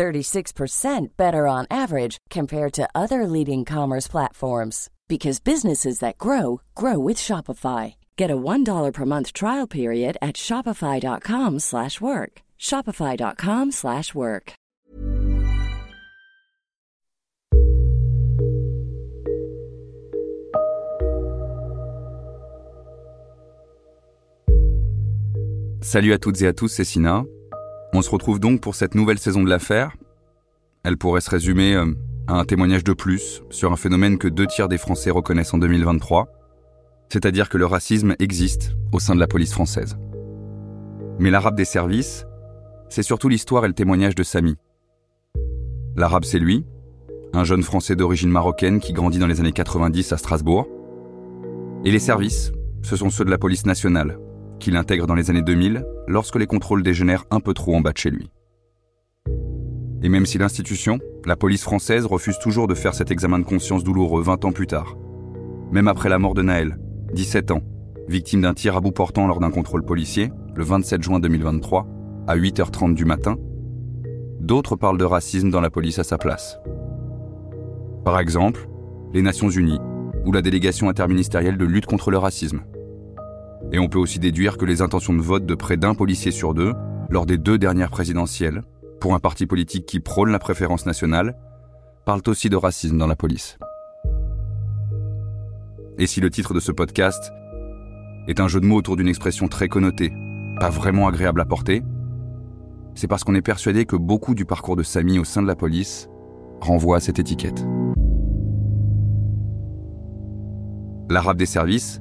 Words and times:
36% 0.00 1.08
better 1.18 1.46
on 1.46 1.66
average 1.70 2.16
compared 2.30 2.72
to 2.72 2.88
other 2.94 3.26
leading 3.26 3.66
commerce 3.66 4.08
platforms 4.08 4.88
because 5.08 5.40
businesses 5.40 5.98
that 5.98 6.16
grow 6.16 6.62
grow 6.74 6.98
with 6.98 7.18
Shopify. 7.18 7.96
Get 8.16 8.30
a 8.30 8.36
$1 8.36 8.92
per 8.94 9.04
month 9.04 9.34
trial 9.34 9.66
period 9.66 10.16
at 10.22 10.36
shopify.com/work. 10.36 12.32
shopify.com/work. 12.58 14.52
Salut 25.82 26.12
à 26.12 26.18
toutes 26.18 26.42
et 26.42 26.46
à 26.46 26.52
tous, 26.52 26.68
c'est 26.68 26.84
Sina. 26.84 27.24
On 27.92 28.02
se 28.02 28.10
retrouve 28.10 28.38
donc 28.38 28.60
pour 28.60 28.76
cette 28.76 28.94
nouvelle 28.94 29.18
saison 29.18 29.42
de 29.42 29.50
l'affaire. 29.50 29.96
Elle 30.84 30.96
pourrait 30.96 31.20
se 31.20 31.30
résumer 31.30 31.74
euh, 31.74 31.86
à 32.28 32.34
un 32.34 32.44
témoignage 32.44 32.84
de 32.84 32.92
plus 32.92 33.42
sur 33.50 33.72
un 33.72 33.76
phénomène 33.76 34.16
que 34.16 34.28
deux 34.28 34.46
tiers 34.46 34.68
des 34.68 34.78
Français 34.78 35.10
reconnaissent 35.10 35.52
en 35.52 35.58
2023, 35.58 36.28
c'est-à-dire 37.08 37.48
que 37.48 37.58
le 37.58 37.66
racisme 37.66 38.14
existe 38.20 38.76
au 38.92 39.00
sein 39.00 39.16
de 39.16 39.20
la 39.20 39.26
police 39.26 39.52
française. 39.52 39.96
Mais 41.18 41.30
l'arabe 41.30 41.56
des 41.56 41.64
services, 41.64 42.26
c'est 42.88 43.02
surtout 43.02 43.28
l'histoire 43.28 43.64
et 43.64 43.68
le 43.68 43.74
témoignage 43.74 44.14
de 44.14 44.22
Samy. 44.22 44.56
L'arabe, 45.96 46.24
c'est 46.24 46.38
lui, 46.38 46.64
un 47.32 47.44
jeune 47.44 47.64
Français 47.64 47.96
d'origine 47.96 48.30
marocaine 48.30 48.78
qui 48.78 48.92
grandit 48.92 49.18
dans 49.18 49.26
les 49.26 49.40
années 49.40 49.52
90 49.52 50.12
à 50.12 50.16
Strasbourg. 50.16 50.68
Et 51.84 51.90
les 51.90 51.98
services, 51.98 52.52
ce 52.82 52.94
sont 52.94 53.10
ceux 53.10 53.24
de 53.24 53.30
la 53.30 53.38
police 53.38 53.66
nationale, 53.66 54.18
qu'il 54.60 54.76
intègre 54.76 55.08
dans 55.08 55.16
les 55.16 55.30
années 55.30 55.42
2000 55.42 55.84
lorsque 56.06 56.36
les 56.36 56.46
contrôles 56.46 56.84
dégénèrent 56.84 57.24
un 57.30 57.40
peu 57.40 57.54
trop 57.54 57.74
en 57.74 57.80
bas 57.80 57.92
de 57.92 57.98
chez 57.98 58.10
lui. 58.10 58.30
Et 60.02 60.08
même 60.08 60.26
si 60.26 60.38
l'institution, 60.38 60.98
la 61.26 61.36
police 61.36 61.62
française, 61.62 62.06
refuse 62.06 62.38
toujours 62.38 62.68
de 62.68 62.74
faire 62.74 62.94
cet 62.94 63.10
examen 63.10 63.38
de 63.38 63.44
conscience 63.44 63.84
douloureux 63.84 64.22
20 64.22 64.44
ans 64.44 64.52
plus 64.52 64.66
tard, 64.66 64.96
même 65.72 65.88
après 65.88 66.08
la 66.08 66.18
mort 66.18 66.34
de 66.34 66.42
Naël, 66.42 66.78
17 67.14 67.50
ans, 67.50 67.62
victime 68.08 68.42
d'un 68.42 68.54
tir 68.54 68.76
à 68.76 68.80
bout 68.80 68.92
portant 68.92 69.26
lors 69.26 69.40
d'un 69.40 69.50
contrôle 69.50 69.84
policier, 69.84 70.30
le 70.54 70.64
27 70.64 71.02
juin 71.02 71.20
2023, 71.20 71.86
à 72.26 72.36
8h30 72.36 72.94
du 72.94 73.04
matin, 73.04 73.36
d'autres 74.40 74.76
parlent 74.76 74.98
de 74.98 75.04
racisme 75.04 75.50
dans 75.50 75.60
la 75.60 75.70
police 75.70 75.98
à 75.98 76.04
sa 76.04 76.18
place. 76.18 76.58
Par 78.04 78.18
exemple, 78.18 78.68
les 79.12 79.22
Nations 79.22 79.50
Unies 79.50 79.80
ou 80.24 80.32
la 80.32 80.42
délégation 80.42 80.88
interministérielle 80.88 81.56
de 81.56 81.64
lutte 81.64 81.86
contre 81.86 82.10
le 82.10 82.18
racisme. 82.18 82.62
Et 83.72 83.78
on 83.78 83.88
peut 83.88 83.98
aussi 83.98 84.18
déduire 84.18 84.56
que 84.56 84.64
les 84.64 84.82
intentions 84.82 85.14
de 85.14 85.22
vote 85.22 85.46
de 85.46 85.54
près 85.54 85.76
d'un 85.76 85.94
policier 85.94 86.30
sur 86.30 86.54
deux, 86.54 86.74
lors 87.08 87.26
des 87.26 87.38
deux 87.38 87.58
dernières 87.58 87.90
présidentielles, 87.90 88.62
pour 89.00 89.14
un 89.14 89.20
parti 89.20 89.46
politique 89.46 89.86
qui 89.86 90.00
prône 90.00 90.30
la 90.30 90.38
préférence 90.38 90.86
nationale, 90.86 91.36
parlent 92.04 92.22
aussi 92.26 92.48
de 92.48 92.56
racisme 92.56 92.98
dans 92.98 93.06
la 93.06 93.16
police. 93.16 93.58
Et 95.98 96.06
si 96.06 96.20
le 96.20 96.30
titre 96.30 96.54
de 96.54 96.60
ce 96.60 96.72
podcast 96.72 97.32
est 98.26 98.40
un 98.40 98.48
jeu 98.48 98.60
de 98.60 98.66
mots 98.66 98.76
autour 98.76 98.96
d'une 98.96 99.08
expression 99.08 99.48
très 99.48 99.68
connotée, 99.68 100.12
pas 100.58 100.70
vraiment 100.70 101.06
agréable 101.06 101.40
à 101.40 101.44
porter, 101.44 101.82
c'est 102.94 103.06
parce 103.06 103.24
qu'on 103.24 103.34
est 103.34 103.42
persuadé 103.42 103.84
que 103.84 103.96
beaucoup 103.96 104.34
du 104.34 104.44
parcours 104.44 104.76
de 104.76 104.82
Samy 104.82 105.18
au 105.18 105.24
sein 105.24 105.42
de 105.42 105.46
la 105.46 105.56
police 105.56 106.08
renvoie 106.60 106.96
à 106.96 107.00
cette 107.00 107.18
étiquette. 107.18 107.64
L'Arabe 111.08 111.38
des 111.38 111.46
services, 111.46 112.00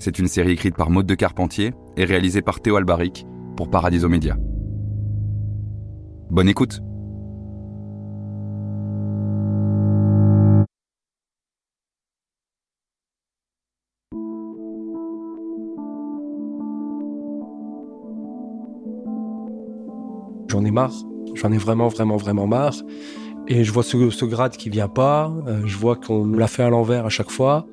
c'est 0.00 0.18
une 0.18 0.26
série 0.26 0.52
écrite 0.52 0.74
par 0.76 0.90
Maude 0.90 1.06
de 1.06 1.14
Carpentier 1.14 1.72
et 1.96 2.04
réalisée 2.04 2.42
par 2.42 2.60
Théo 2.60 2.76
Albaric 2.76 3.26
pour 3.56 3.68
Paradiso 3.70 4.08
Media. 4.08 4.36
Bonne 6.30 6.48
écoute 6.48 6.80
J'en 20.48 20.64
ai 20.64 20.72
marre, 20.72 20.92
j'en 21.34 21.52
ai 21.52 21.58
vraiment, 21.58 21.86
vraiment, 21.86 22.16
vraiment 22.16 22.48
marre. 22.48 22.74
Et 23.46 23.62
je 23.62 23.72
vois 23.72 23.84
ce, 23.84 24.24
grade 24.24 24.56
qui 24.56 24.68
vient 24.68 24.88
pas, 24.88 25.32
euh, 25.46 25.62
je 25.64 25.76
vois 25.76 25.94
qu'on 25.94 26.26
l'a 26.26 26.48
fait 26.48 26.64
à 26.64 26.70
l'envers 26.70 27.06
à 27.06 27.08
chaque 27.08 27.30
fois. 27.30 27.66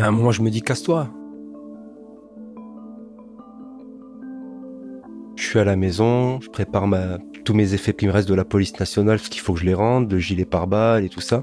À 0.00 0.06
un 0.06 0.12
moment, 0.12 0.32
je 0.32 0.40
me 0.40 0.48
dis, 0.48 0.62
casse-toi. 0.62 1.10
Je 5.36 5.44
suis 5.44 5.58
à 5.58 5.64
la 5.64 5.76
maison, 5.76 6.40
je 6.40 6.48
prépare 6.48 6.86
ma, 6.86 7.18
tous 7.44 7.52
mes 7.52 7.74
effets 7.74 7.92
qui 7.92 8.06
me 8.06 8.12
restent 8.12 8.28
de 8.28 8.34
la 8.34 8.46
police 8.46 8.78
nationale, 8.80 9.18
parce 9.18 9.28
qu'il 9.28 9.42
faut 9.42 9.52
que 9.52 9.60
je 9.60 9.66
les 9.66 9.74
rende, 9.74 10.10
le 10.10 10.18
gilet 10.18 10.46
pare-balles 10.46 11.04
et 11.04 11.10
tout 11.10 11.20
ça. 11.20 11.42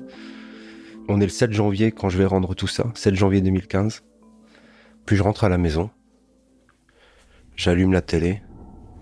On 1.07 1.21
est 1.21 1.25
le 1.25 1.29
7 1.29 1.53
janvier 1.53 1.91
quand 1.91 2.09
je 2.09 2.17
vais 2.17 2.25
rendre 2.25 2.55
tout 2.55 2.65
ça, 2.65 2.85
7 2.95 3.13
janvier 3.13 3.41
2015. 3.41 4.01
Puis 5.05 5.15
je 5.15 5.21
rentre 5.21 5.43
à 5.43 5.49
la 5.49 5.59
maison. 5.59 5.91
J'allume 7.55 7.93
la 7.93 8.01
télé. 8.01 8.41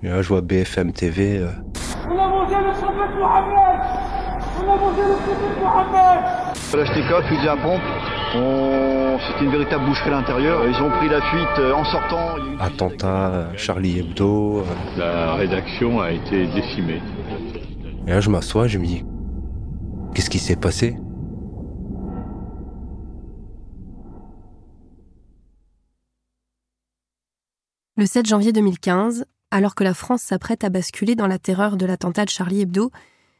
Et 0.03 0.09
là, 0.09 0.21
je 0.21 0.27
vois 0.27 0.41
BFM 0.41 0.91
TV. 0.91 1.37
Euh... 1.37 1.47
On 2.09 2.17
a 2.17 2.27
mangé 2.27 2.55
le 2.55 3.19
Mohamed 3.19 3.55
On 4.59 4.73
a 4.73 4.77
mangé 4.77 5.01
le 5.01 5.61
Mohamed 5.61 6.45
Kalachnikov, 6.71 7.23
fusil 7.23 7.47
à 7.47 7.55
pompe. 7.55 8.04
On... 8.35 9.17
C'était 9.27 9.45
une 9.45 9.51
véritable 9.51 9.85
boucherie 9.85 10.09
à 10.09 10.13
l'intérieur. 10.13 10.67
Ils 10.67 10.81
ont 10.83 10.89
pris 10.91 11.09
la 11.09 11.21
fuite 11.21 11.59
euh, 11.59 11.73
en 11.73 11.83
sortant. 11.85 12.35
Attentat, 12.59 13.27
euh, 13.33 13.53
Charlie 13.57 13.99
Hebdo. 13.99 14.59
euh. 14.59 14.63
La 14.97 15.35
rédaction 15.35 16.01
a 16.01 16.11
été 16.11 16.47
décimée. 16.47 17.01
Et 18.07 18.11
là, 18.11 18.19
je 18.19 18.29
m'assois, 18.29 18.67
je 18.67 18.77
me 18.77 18.85
dis, 18.85 19.03
qu'est-ce 20.13 20.29
qui 20.29 20.39
s'est 20.39 20.55
passé? 20.55 20.97
Le 27.97 28.05
7 28.05 28.25
janvier 28.25 28.51
2015, 28.51 29.25
alors 29.51 29.73
que 29.73 29.83
la 29.83 29.93
France 29.93 30.21
s'apprête 30.21 30.63
à 30.63 30.69
basculer 30.69 31.15
dans 31.15 31.27
la 31.27 31.39
terreur 31.39 31.77
de 31.77 31.85
l'attentat 31.85 32.25
de 32.25 32.29
Charlie 32.29 32.61
Hebdo, 32.61 32.91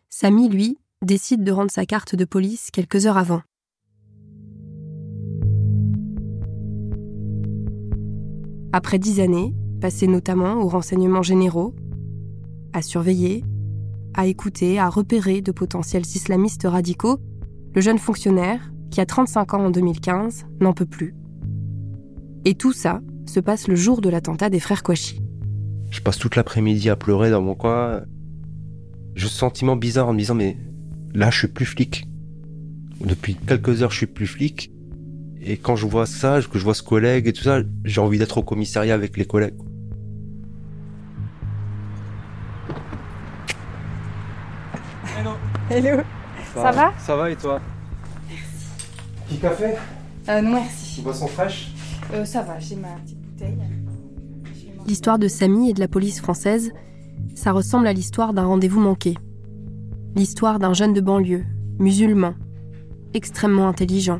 Samy, 0.09 0.47
lui, 0.49 0.77
décide 1.01 1.43
de 1.43 1.51
rendre 1.51 1.71
sa 1.71 1.85
carte 1.85 2.15
de 2.15 2.25
police 2.25 2.71
quelques 2.71 3.05
heures 3.05 3.17
avant. 3.17 3.41
Après 8.77 8.99
dix 8.99 9.21
années, 9.21 9.55
passées 9.79 10.05
notamment 10.05 10.55
aux 10.55 10.67
renseignements 10.67 11.21
généraux, 11.21 11.73
à 12.73 12.81
surveiller, 12.81 13.45
à 14.13 14.25
écouter, 14.25 14.79
à 14.79 14.89
repérer 14.89 15.41
de 15.41 15.53
potentiels 15.53 16.05
islamistes 16.05 16.67
radicaux, 16.69 17.21
le 17.73 17.79
jeune 17.79 17.99
fonctionnaire, 17.99 18.73
qui 18.91 18.99
a 18.99 19.05
35 19.05 19.53
ans 19.53 19.65
en 19.67 19.69
2015, 19.69 20.47
n'en 20.59 20.73
peut 20.73 20.85
plus. 20.85 21.15
Et 22.43 22.55
tout 22.55 22.73
ça 22.73 22.99
se 23.25 23.39
passe 23.39 23.69
le 23.69 23.75
jour 23.75 24.01
de 24.01 24.09
l'attentat 24.09 24.49
des 24.49 24.59
frères 24.59 24.83
Kouachi. 24.83 25.21
Je 25.89 26.01
passe 26.01 26.17
toute 26.17 26.35
l'après-midi 26.35 26.89
à 26.89 26.97
pleurer 26.97 27.31
dans 27.31 27.41
mon 27.41 27.55
coin. 27.55 28.01
J'ai 29.15 29.29
ce 29.29 29.33
sentiment 29.33 29.77
bizarre 29.77 30.09
en 30.09 30.13
me 30.13 30.19
disant, 30.19 30.35
mais 30.35 30.57
là, 31.13 31.31
je 31.31 31.37
suis 31.37 31.47
plus 31.47 31.65
flic. 31.65 32.09
Depuis 32.99 33.35
quelques 33.35 33.83
heures, 33.83 33.91
je 33.91 33.99
suis 33.99 34.05
plus 34.05 34.27
flic. 34.27 34.74
Et 35.47 35.57
quand 35.57 35.75
je 35.75 35.85
vois 35.85 36.07
ça, 36.07 36.39
que 36.51 36.57
je 36.57 36.63
vois 36.63 36.73
ce 36.73 36.81
collègue 36.81 37.27
et 37.27 37.33
tout 37.33 37.43
ça, 37.43 37.59
j'ai 37.83 38.01
envie 38.01 38.17
d'être 38.17 38.39
au 38.39 38.41
commissariat 38.41 38.95
avec 38.95 39.15
les 39.15 39.25
collègues. 39.25 39.53
Hello, 45.69 46.01
ça 46.55 46.71
va 46.71 46.93
Ça 46.97 47.15
va 47.15 47.29
et 47.29 47.35
toi 47.35 47.59
Petit 49.27 49.37
café 49.37 49.65
euh, 50.29 50.41
Non 50.41 50.53
merci. 50.53 51.01
Boisson 51.01 51.27
fraîche 51.27 51.71
Euh, 52.13 52.25
ça 52.25 52.41
va, 52.41 52.59
j'ai 52.59 52.75
ma 52.75 52.89
petite 53.03 53.19
bouteille. 53.19 53.57
L'histoire 54.87 55.19
de 55.19 55.27
Samy 55.27 55.69
et 55.69 55.73
de 55.73 55.79
la 55.79 55.87
police 55.87 56.21
française, 56.21 56.71
ça 57.35 57.51
ressemble 57.51 57.85
à 57.85 57.93
l'histoire 57.93 58.33
d'un 58.33 58.45
rendez-vous 58.45 58.79
manqué. 58.79 59.15
L'histoire 60.15 60.57
d'un 60.57 60.73
jeune 60.73 60.93
de 60.93 61.01
banlieue, 61.01 61.45
musulman, 61.77 62.33
extrêmement 63.13 63.67
intelligent, 63.67 64.19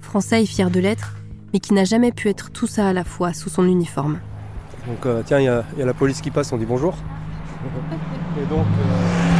français 0.00 0.42
et 0.42 0.46
fier 0.46 0.70
de 0.70 0.80
l'être, 0.80 1.16
mais 1.52 1.60
qui 1.60 1.74
n'a 1.74 1.84
jamais 1.84 2.12
pu 2.12 2.28
être 2.28 2.50
tout 2.50 2.66
ça 2.66 2.88
à 2.88 2.92
la 2.92 3.04
fois 3.04 3.32
sous 3.32 3.48
son 3.48 3.66
uniforme. 3.66 4.20
Donc 4.86 5.06
euh, 5.06 5.22
tiens, 5.24 5.38
il 5.38 5.44
y, 5.44 5.48
a 5.48 5.64
la 5.76 5.94
police 5.94 6.20
qui 6.20 6.30
passe, 6.30 6.52
on 6.52 6.56
dit 6.56 6.66
bonjour. 6.66 6.96
et 8.42 8.46
donc... 8.46 8.66
Euh, 8.66 9.30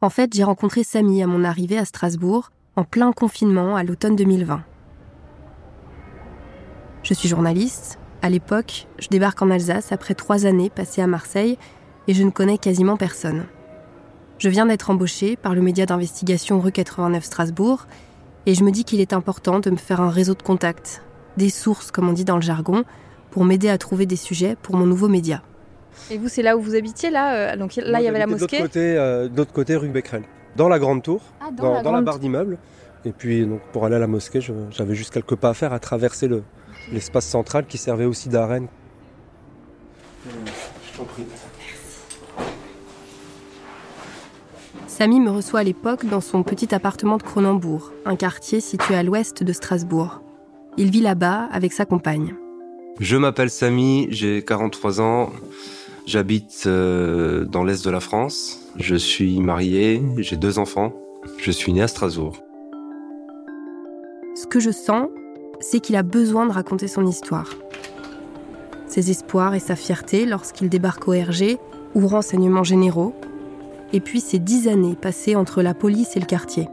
en 0.00 0.10
fait, 0.10 0.34
j'ai 0.34 0.44
rencontré 0.44 0.82
Samy 0.82 1.22
à 1.22 1.26
mon 1.26 1.44
arrivée 1.44 1.78
à 1.78 1.84
Strasbourg, 1.84 2.50
en 2.76 2.84
plein 2.84 3.12
confinement 3.12 3.76
à 3.76 3.82
l'automne 3.82 4.16
2020. 4.16 4.62
Je 7.02 7.14
suis 7.14 7.28
journaliste. 7.28 7.98
À 8.20 8.30
l'époque, 8.30 8.88
je 8.98 9.08
débarque 9.08 9.40
en 9.42 9.50
Alsace 9.50 9.92
après 9.92 10.14
trois 10.14 10.44
années 10.44 10.70
passées 10.70 11.00
à 11.00 11.06
Marseille 11.06 11.56
et 12.08 12.14
je 12.14 12.22
ne 12.24 12.30
connais 12.30 12.58
quasiment 12.58 12.96
personne. 12.96 13.44
Je 14.38 14.48
viens 14.48 14.66
d'être 14.66 14.90
embauchée 14.90 15.36
par 15.36 15.54
le 15.54 15.60
média 15.60 15.86
d'investigation 15.86 16.58
Rue 16.60 16.72
89 16.72 17.22
Strasbourg 17.24 17.86
et 18.46 18.54
je 18.54 18.64
me 18.64 18.70
dis 18.72 18.84
qu'il 18.84 19.00
est 19.00 19.12
important 19.12 19.60
de 19.60 19.70
me 19.70 19.76
faire 19.76 20.00
un 20.00 20.10
réseau 20.10 20.34
de 20.34 20.42
contacts, 20.42 21.02
des 21.36 21.50
sources 21.50 21.90
comme 21.90 22.08
on 22.08 22.12
dit 22.12 22.24
dans 22.24 22.36
le 22.36 22.42
jargon, 22.42 22.84
pour 23.30 23.44
m'aider 23.44 23.68
à 23.68 23.78
trouver 23.78 24.06
des 24.06 24.16
sujets 24.16 24.56
pour 24.62 24.74
mon 24.76 24.86
nouveau 24.86 25.08
média. 25.08 25.42
Et 26.10 26.16
vous, 26.18 26.28
c'est 26.28 26.42
là 26.42 26.56
où 26.56 26.60
vous 26.62 26.74
habitiez 26.76 27.10
là 27.10 27.34
euh, 27.52 27.56
Donc 27.56 27.76
là, 27.76 28.00
il 28.00 28.04
y 28.04 28.08
avait 28.08 28.18
la 28.20 28.26
De 28.26 28.30
l'autre 28.30 28.42
mosquée. 28.44 28.60
côté, 28.62 28.96
euh, 28.96 29.28
de 29.28 29.36
l'autre 29.36 29.52
côté, 29.52 29.76
rue 29.76 29.88
Becquerel. 29.88 30.22
Dans 30.56 30.68
la 30.68 30.78
grande 30.78 31.02
tour, 31.02 31.20
Ah, 31.40 31.50
dans, 31.50 31.64
la 31.74 31.82
dans 31.82 31.90
la 31.90 31.96
grande- 31.96 32.04
barre 32.04 32.18
d'immeuble. 32.20 32.56
Et 33.04 33.12
puis, 33.12 33.44
donc, 33.44 33.60
pour 33.72 33.84
aller 33.84 33.96
à 33.96 33.98
la 33.98 34.06
mosquée, 34.06 34.40
j'avais 34.70 34.94
juste 34.94 35.12
quelques 35.12 35.34
pas 35.36 35.50
à 35.50 35.54
faire 35.54 35.72
à 35.72 35.78
traverser 35.80 36.26
le- 36.28 36.42
l'espace 36.92 37.26
central 37.26 37.66
qui 37.66 37.78
servait 37.78 38.04
aussi 38.06 38.28
d'arène. 38.28 38.68
Je 40.26 40.96
t'en 40.96 41.04
prie. 41.04 41.24
Samy 44.98 45.20
me 45.20 45.30
reçoit 45.30 45.60
à 45.60 45.62
l'époque 45.62 46.06
dans 46.06 46.20
son 46.20 46.42
petit 46.42 46.74
appartement 46.74 47.18
de 47.18 47.22
Cronenbourg, 47.22 47.92
un 48.04 48.16
quartier 48.16 48.58
situé 48.58 48.96
à 48.96 49.04
l'ouest 49.04 49.44
de 49.44 49.52
Strasbourg. 49.52 50.22
Il 50.76 50.90
vit 50.90 51.02
là-bas 51.02 51.48
avec 51.52 51.72
sa 51.72 51.84
compagne. 51.84 52.34
Je 52.98 53.16
m'appelle 53.16 53.48
Samy, 53.48 54.08
j'ai 54.10 54.44
43 54.44 55.00
ans. 55.00 55.30
J'habite 56.04 56.64
euh, 56.66 57.44
dans 57.44 57.62
l'est 57.62 57.84
de 57.84 57.90
la 57.90 58.00
France. 58.00 58.58
Je 58.74 58.96
suis 58.96 59.38
marié, 59.38 60.02
j'ai 60.16 60.36
deux 60.36 60.58
enfants. 60.58 60.92
Je 61.38 61.52
suis 61.52 61.72
né 61.72 61.80
à 61.80 61.86
Strasbourg. 61.86 62.36
Ce 64.34 64.48
que 64.48 64.58
je 64.58 64.72
sens, 64.72 65.06
c'est 65.60 65.78
qu'il 65.78 65.94
a 65.94 66.02
besoin 66.02 66.44
de 66.44 66.52
raconter 66.52 66.88
son 66.88 67.06
histoire. 67.06 67.50
Ses 68.88 69.12
espoirs 69.12 69.54
et 69.54 69.60
sa 69.60 69.76
fierté 69.76 70.26
lorsqu'il 70.26 70.68
débarque 70.68 71.06
au 71.06 71.12
RG 71.12 71.56
ou 71.94 72.08
renseignements 72.08 72.64
généraux, 72.64 73.14
et 73.92 74.00
puis 74.00 74.20
ces 74.20 74.38
dix 74.38 74.68
années 74.68 74.96
passées 74.96 75.36
entre 75.36 75.62
la 75.62 75.74
police 75.74 76.16
et 76.16 76.20
le 76.20 76.26
quartier. 76.26 76.68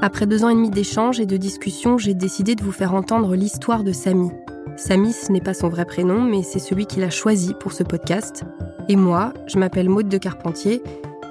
Après 0.00 0.26
deux 0.26 0.44
ans 0.44 0.48
et 0.48 0.54
demi 0.54 0.70
d'échanges 0.70 1.18
et 1.18 1.26
de 1.26 1.36
discussions, 1.36 1.98
j'ai 1.98 2.14
décidé 2.14 2.54
de 2.54 2.62
vous 2.62 2.72
faire 2.72 2.94
entendre 2.94 3.34
l'histoire 3.34 3.82
de 3.82 3.92
Samy. 3.92 4.30
Samy, 4.76 5.12
ce 5.12 5.32
n'est 5.32 5.40
pas 5.40 5.54
son 5.54 5.68
vrai 5.68 5.84
prénom, 5.84 6.22
mais 6.22 6.42
c'est 6.44 6.60
celui 6.60 6.86
qu'il 6.86 7.02
a 7.02 7.10
choisi 7.10 7.52
pour 7.52 7.72
ce 7.72 7.82
podcast. 7.82 8.44
Et 8.88 8.94
moi, 8.94 9.32
je 9.46 9.58
m'appelle 9.58 9.88
Maude 9.88 10.08
de 10.08 10.18
Carpentier, 10.18 10.82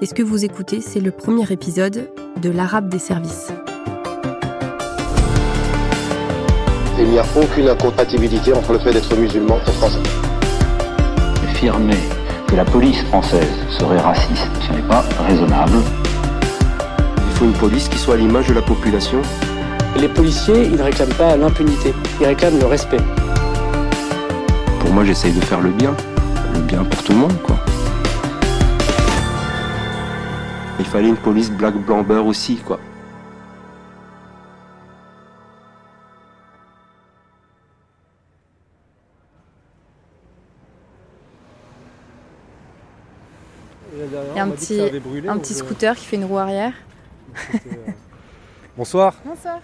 et 0.02 0.06
ce 0.06 0.12
que 0.12 0.22
vous 0.22 0.44
écoutez, 0.44 0.82
c'est 0.82 1.00
le 1.00 1.10
premier 1.10 1.50
épisode 1.50 2.10
de 2.42 2.50
L'Arabe 2.50 2.90
des 2.90 2.98
services. 2.98 3.50
Il 6.98 7.08
n'y 7.08 7.18
a 7.18 7.24
aucune 7.40 7.68
incompatibilité 7.68 8.52
entre 8.52 8.74
le 8.74 8.78
fait 8.80 8.92
d'être 8.92 9.16
musulman 9.16 9.58
et 9.66 9.70
français. 9.70 10.02
Affirmer 11.44 12.17
que 12.48 12.56
la 12.56 12.64
police 12.64 13.02
française 13.04 13.52
serait 13.68 14.00
raciste, 14.00 14.48
ce 14.66 14.72
n'est 14.72 14.88
pas 14.88 15.04
raisonnable. 15.26 15.78
Il 17.26 17.36
faut 17.36 17.44
une 17.44 17.52
police 17.52 17.88
qui 17.88 17.98
soit 17.98 18.14
à 18.14 18.16
l'image 18.16 18.48
de 18.48 18.54
la 18.54 18.62
population. 18.62 19.20
Les 19.96 20.08
policiers, 20.08 20.64
ils 20.64 20.76
ne 20.76 20.82
réclament 20.82 21.14
pas 21.14 21.36
l'impunité, 21.36 21.94
ils 22.20 22.26
réclament 22.26 22.58
le 22.58 22.66
respect. 22.66 23.00
Pour 24.80 24.90
moi, 24.92 25.04
j'essaye 25.04 25.32
de 25.32 25.40
faire 25.40 25.60
le 25.60 25.70
bien. 25.70 25.94
Le 26.54 26.60
bien 26.60 26.84
pour 26.84 27.02
tout 27.02 27.12
le 27.12 27.18
monde, 27.18 27.42
quoi. 27.42 27.56
Il 30.80 30.86
fallait 30.86 31.08
une 31.08 31.16
police 31.16 31.50
black 31.50 31.74
blanc 31.74 32.02
beurre 32.02 32.26
aussi, 32.26 32.56
quoi. 32.56 32.80
Un 45.28 45.38
petit, 45.38 45.54
scooter 45.54 45.94
qui 45.96 46.04
fait 46.06 46.16
une 46.16 46.24
roue 46.24 46.38
arrière. 46.38 46.72
Bonsoir. 48.76 49.14
Bonsoir. 49.24 49.58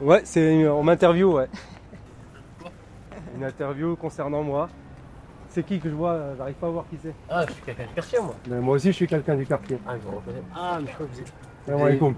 Ouais, 0.00 0.22
c'est 0.24 0.54
une- 0.54 0.68
on 0.68 0.82
m'interview, 0.82 1.32
ouais. 1.34 1.48
Une 3.36 3.44
interview 3.44 3.96
concernant 3.96 4.42
moi. 4.42 4.68
C'est 5.48 5.64
qui 5.64 5.80
que 5.80 5.88
je 5.90 5.94
vois 5.94 6.12
euh, 6.12 6.34
J'arrive 6.36 6.54
pas 6.54 6.68
à 6.68 6.70
voir 6.70 6.84
qui 6.88 6.96
c'est. 7.02 7.12
Ah, 7.28 7.44
je 7.46 7.52
suis 7.52 7.62
quelqu'un 7.62 7.84
du 7.86 7.94
quartier, 7.94 8.18
moi. 8.20 8.34
Mais 8.48 8.60
moi 8.60 8.76
aussi, 8.76 8.88
je 8.88 8.92
suis 8.92 9.06
quelqu'un 9.06 9.34
du 9.34 9.46
quartier. 9.46 9.78
Ah, 9.86 9.94
je 10.00 10.08
vous 10.08 10.16
reconnais. 10.16 10.42
Ah, 10.54 10.78
mais 10.80 10.86
je 10.88 10.94
crois 10.94 11.06
que 11.06 11.12
vous 11.12 11.20
êtes. 11.20 11.32
Salam 11.66 11.82
alaikum. 11.82 12.14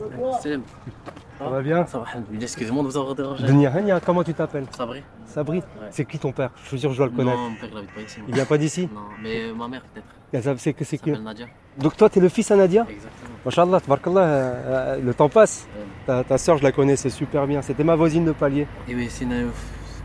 Ça 1.45 1.51
va 1.51 1.63
bien 1.63 1.87
Ça 1.87 1.99
va, 1.99 2.05
excusez-moi 2.41 2.83
de 2.83 2.89
vous 2.89 2.97
avoir 2.97 3.15
dérangé. 3.15 3.47
Dunia 3.47 3.71
Hania, 3.75 4.01
comment 4.01 4.23
tu 4.25 4.35
t'appelles 4.35 4.67
Sabri 4.77 5.03
Sabri 5.27 5.63
C'est 5.91 6.05
qui 6.05 6.19
ton 6.19 6.33
père 6.33 6.51
Je 6.63 6.69
suis 6.69 6.79
sûr 6.81 6.89
que 6.91 6.95
je 6.95 6.99
dois 6.99 7.07
le 7.07 7.13
connaître. 7.17 7.37
Non, 7.39 7.51
mon 7.51 7.57
père, 7.57 7.69
il 7.73 7.79
habite 7.79 7.93
pas 7.95 8.01
ici. 8.03 8.19
moi. 8.19 8.27
Il 8.29 8.35
vient 8.35 8.45
pas 8.45 8.59
d'ici 8.59 8.89
Non, 8.95 9.01
mais 9.23 9.41
euh, 9.43 9.55
ma 9.55 9.69
mère, 9.69 9.83
peut-être. 9.93 10.59
C'est 10.59 10.73
que 10.73 10.85
c'est 10.85 10.99
qui 10.99 11.11
Nadia. 11.13 11.47
Donc 11.79 11.97
toi, 11.97 12.09
t'es 12.09 12.21
le 12.21 12.29
fils 12.29 12.51
à 12.51 12.57
Nadia 12.57 12.87
Exactement. 12.89 13.31
Machallah, 13.45 13.81
euh, 14.17 14.55
euh, 14.67 15.01
le 15.03 15.15
temps 15.15 15.29
passe. 15.29 15.67
Ouais. 15.77 15.85
Ta, 16.07 16.25
ta 16.25 16.39
soeur, 16.39 16.57
je 16.59 16.63
la 16.63 16.73
connais, 16.73 16.97
c'est 16.97 17.11
super 17.11 17.47
bien. 17.47 17.61
C'était 17.63 17.85
ma 17.85 17.97
voisine 17.97 18.25
de 18.25 18.33
palier. 18.33 18.67
Et 18.89 18.95
oui, 18.95 19.09
c'est 19.11 19.25
une. 19.25 19.51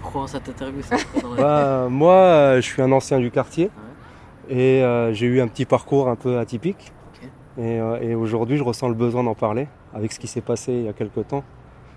Pourquoi 0.01 0.27
cette 0.27 0.47
interview 0.49 0.81
c'est 0.81 0.95
quoi 1.11 1.21
dans 1.21 1.29
la- 1.35 1.41
Bah, 1.41 1.87
moi, 1.89 2.13
euh, 2.13 2.55
je 2.57 2.61
suis 2.61 2.81
un 2.81 2.91
ancien 2.91 3.19
du 3.19 3.31
quartier 3.31 3.69
et 4.49 4.81
euh, 4.83 5.13
j'ai 5.13 5.25
eu 5.27 5.41
un 5.41 5.47
petit 5.47 5.65
parcours 5.65 6.07
un 6.09 6.15
peu 6.15 6.39
atypique. 6.39 6.93
Et, 7.57 7.79
euh, 7.79 7.99
et 8.01 8.13
aujourd'hui, 8.15 8.57
je 8.57 8.63
ressens 8.63 8.87
le 8.87 8.93
besoin 8.93 9.23
d'en 9.23 9.33
parler 9.33 9.67
avec 9.93 10.11
ce 10.11 10.19
qui 10.19 10.27
s'est 10.27 10.41
passé 10.41 10.73
il 10.73 10.83
y 10.83 10.87
a 10.87 10.93
quelques 10.93 11.27
temps. 11.27 11.43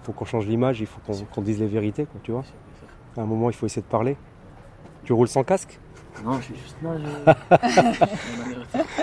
Il 0.03 0.07
faut 0.07 0.13
qu'on 0.13 0.25
change 0.25 0.47
l'image, 0.47 0.81
il 0.81 0.87
faut 0.87 1.01
qu'on 1.35 1.43
dise 1.43 1.61
les 1.61 1.67
vérités, 1.67 2.07
quoi, 2.07 2.21
tu 2.23 2.33
vois. 2.33 2.45
À 3.17 3.21
un 3.21 3.27
moment, 3.27 3.51
il 3.51 3.53
faut 3.55 3.67
essayer 3.67 3.83
de 3.83 3.87
parler. 3.87 4.17
Tu 5.05 5.13
roules 5.13 5.29
sans 5.29 5.45
casque? 5.45 5.79
Non, 6.25 6.39
je 6.39 6.45
suis 6.45 6.55
juste. 6.57 6.77
Non, 6.83 6.97
je. 6.99 7.33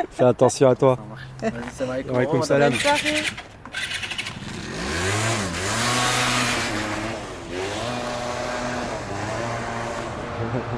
Fais 0.10 0.24
attention 0.24 0.70
à 0.70 0.76
toi. 0.76 0.98
Ça 1.40 1.86
marche. 1.86 2.04
Revoir, 2.08 2.46
salam. 2.46 2.72
Bonne 2.72 2.80
soirée. 2.80 3.24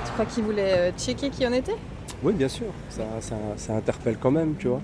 Tu 0.05 0.11
crois 0.13 0.25
qu'il 0.25 0.43
voulait 0.43 0.73
euh, 0.77 0.91
checker 0.97 1.29
qui 1.29 1.45
on 1.45 1.53
était? 1.53 1.75
Oui, 2.23 2.33
bien 2.33 2.47
sûr. 2.47 2.67
Ça, 2.89 3.03
ça, 3.21 3.35
ça 3.55 3.75
interpelle 3.75 4.17
quand 4.17 4.31
même, 4.31 4.55
tu 4.57 4.67
vois. 4.67 4.81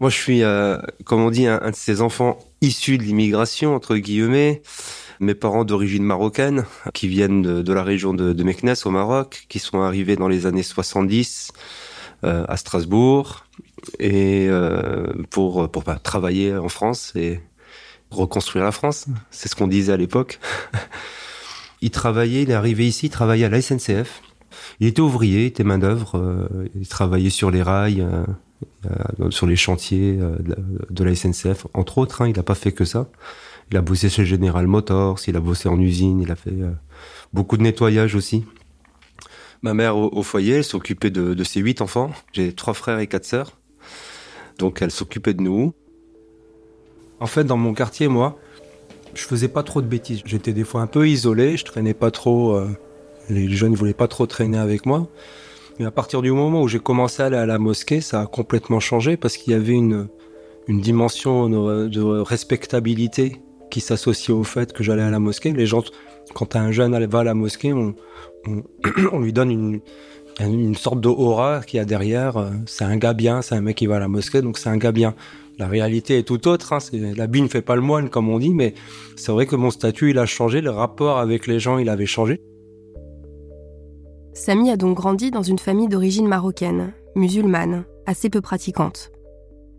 Moi, 0.00 0.10
je 0.10 0.16
suis, 0.16 0.42
euh, 0.42 0.78
comme 1.04 1.22
on 1.22 1.30
dit, 1.30 1.46
un, 1.46 1.60
un 1.62 1.70
de 1.70 1.76
ces 1.76 2.00
enfants 2.00 2.38
issus 2.60 2.98
de 2.98 3.02
l'immigration, 3.02 3.74
entre 3.74 3.96
guillemets. 3.96 4.62
Mes 5.20 5.34
parents 5.34 5.64
d'origine 5.64 6.04
marocaine, 6.04 6.64
qui 6.94 7.08
viennent 7.08 7.42
de, 7.42 7.62
de 7.62 7.72
la 7.72 7.82
région 7.82 8.14
de, 8.14 8.32
de 8.32 8.86
au 8.86 8.90
Maroc, 8.90 9.46
qui 9.48 9.58
sont 9.58 9.80
arrivés 9.80 10.14
dans 10.14 10.28
les 10.28 10.46
années 10.46 10.62
70 10.62 11.50
euh, 12.24 12.44
à 12.48 12.56
Strasbourg 12.56 13.44
et 13.98 14.46
euh, 14.48 15.06
pour 15.30 15.70
pour 15.70 15.82
bah, 15.82 15.98
travailler 16.02 16.56
en 16.56 16.68
France 16.68 17.12
et 17.16 17.40
reconstruire 18.10 18.64
la 18.64 18.72
France. 18.72 19.06
C'est 19.30 19.48
ce 19.48 19.56
qu'on 19.56 19.68
disait 19.68 19.92
à 19.92 19.96
l'époque. 19.96 20.38
il 21.80 21.90
travaillait, 21.90 22.42
il 22.42 22.50
est 22.50 22.54
arrivé 22.54 22.86
ici, 22.86 23.06
il 23.06 23.10
travaillait 23.10 23.46
à 23.46 23.48
la 23.48 23.60
SNCF. 23.60 24.22
Il 24.80 24.86
était 24.86 25.00
ouvrier, 25.00 25.42
il 25.42 25.46
était 25.46 25.64
main 25.64 25.78
d'œuvre, 25.78 26.18
euh, 26.18 26.68
il 26.74 26.88
travaillait 26.88 27.30
sur 27.30 27.50
les 27.50 27.62
rails, 27.62 28.00
euh, 28.00 28.24
sur 29.30 29.46
les 29.46 29.56
chantiers 29.56 30.18
euh, 30.20 30.36
de, 30.90 31.04
la, 31.04 31.14
SNCF, 31.14 31.66
entre 31.74 31.98
autres. 31.98 32.22
Hein, 32.22 32.28
il 32.28 32.36
n'a 32.36 32.42
pas 32.42 32.54
fait 32.54 32.72
que 32.72 32.84
ça. 32.84 33.08
Il 33.70 33.76
a 33.76 33.82
bossé 33.82 34.08
chez 34.08 34.24
General 34.24 34.66
Motors, 34.66 35.20
il 35.26 35.36
a 35.36 35.40
bossé 35.40 35.68
en 35.68 35.78
usine, 35.78 36.20
il 36.20 36.30
a 36.30 36.36
fait 36.36 36.50
euh, 36.50 36.70
beaucoup 37.32 37.56
de 37.56 37.62
nettoyage 37.62 38.14
aussi. 38.14 38.44
Ma 39.62 39.74
mère 39.74 39.96
au, 39.96 40.22
foyer, 40.22 40.62
s'occupait 40.62 41.10
de, 41.10 41.42
ses 41.44 41.60
huit 41.60 41.80
enfants. 41.80 42.12
J'ai 42.32 42.52
trois 42.52 42.74
frères 42.74 43.00
et 43.00 43.08
quatre 43.08 43.24
sœurs, 43.24 43.58
donc 44.58 44.80
elle 44.80 44.92
s'occupait 44.92 45.34
de 45.34 45.42
nous. 45.42 45.74
En 47.18 47.26
fait, 47.26 47.42
dans 47.42 47.56
mon 47.56 47.74
quartier, 47.74 48.06
moi, 48.06 48.38
je 49.14 49.22
faisais 49.22 49.48
pas 49.48 49.64
trop 49.64 49.82
de 49.82 49.88
bêtises. 49.88 50.22
J'étais 50.24 50.52
des 50.52 50.62
fois 50.62 50.80
un 50.80 50.86
peu 50.86 51.08
isolé, 51.08 51.56
je 51.56 51.64
traînais 51.64 51.92
pas 51.94 52.12
trop. 52.12 52.54
euh, 52.54 52.68
les 53.28 53.50
jeunes 53.50 53.74
voulaient 53.74 53.94
pas 53.94 54.08
trop 54.08 54.26
traîner 54.26 54.58
avec 54.58 54.86
moi. 54.86 55.08
Mais 55.78 55.86
à 55.86 55.90
partir 55.90 56.22
du 56.22 56.32
moment 56.32 56.62
où 56.62 56.68
j'ai 56.68 56.80
commencé 56.80 57.22
à 57.22 57.26
aller 57.26 57.36
à 57.36 57.46
la 57.46 57.58
mosquée, 57.58 58.00
ça 58.00 58.22
a 58.22 58.26
complètement 58.26 58.80
changé 58.80 59.16
parce 59.16 59.36
qu'il 59.36 59.52
y 59.52 59.56
avait 59.56 59.74
une, 59.74 60.08
une 60.66 60.80
dimension 60.80 61.48
de, 61.48 62.20
respectabilité 62.20 63.36
qui 63.70 63.80
s'associait 63.80 64.34
au 64.34 64.44
fait 64.44 64.72
que 64.72 64.82
j'allais 64.82 65.02
à 65.02 65.10
la 65.10 65.20
mosquée. 65.20 65.52
Les 65.52 65.66
gens, 65.66 65.84
quand 66.34 66.56
un 66.56 66.72
jeune 66.72 67.04
va 67.06 67.20
à 67.20 67.24
la 67.24 67.34
mosquée, 67.34 67.72
on, 67.72 67.94
on, 69.12 69.20
lui 69.20 69.32
donne 69.32 69.50
une, 69.50 69.80
une 70.40 70.74
sorte 70.74 71.00
de 71.00 71.08
aura 71.08 71.60
qu'il 71.60 71.78
y 71.78 71.80
a 71.80 71.84
derrière. 71.84 72.50
C'est 72.66 72.84
un 72.84 72.96
gars 72.96 73.14
bien, 73.14 73.42
c'est 73.42 73.54
un 73.54 73.60
mec 73.60 73.76
qui 73.76 73.86
va 73.86 73.96
à 73.96 74.00
la 74.00 74.08
mosquée, 74.08 74.42
donc 74.42 74.58
c'est 74.58 74.70
un 74.70 74.78
gars 74.78 74.92
bien. 74.92 75.14
La 75.58 75.66
réalité 75.66 76.18
est 76.18 76.22
tout 76.22 76.46
autre. 76.48 76.72
Hein. 76.72 76.78
L'habit 77.16 77.42
ne 77.42 77.48
fait 77.48 77.62
pas 77.62 77.74
le 77.74 77.82
moine, 77.82 78.10
comme 78.10 78.28
on 78.28 78.38
dit, 78.38 78.54
mais 78.54 78.74
c'est 79.16 79.32
vrai 79.32 79.46
que 79.46 79.56
mon 79.56 79.70
statut, 79.70 80.10
il 80.10 80.18
a 80.18 80.26
changé. 80.26 80.60
Le 80.60 80.70
rapport 80.70 81.18
avec 81.18 81.46
les 81.46 81.58
gens, 81.58 81.78
il 81.78 81.88
avait 81.88 82.06
changé. 82.06 82.40
Samy 84.38 84.70
a 84.70 84.76
donc 84.76 84.96
grandi 84.96 85.32
dans 85.32 85.42
une 85.42 85.58
famille 85.58 85.88
d'origine 85.88 86.28
marocaine, 86.28 86.92
musulmane, 87.16 87.84
assez 88.06 88.30
peu 88.30 88.40
pratiquante. 88.40 89.10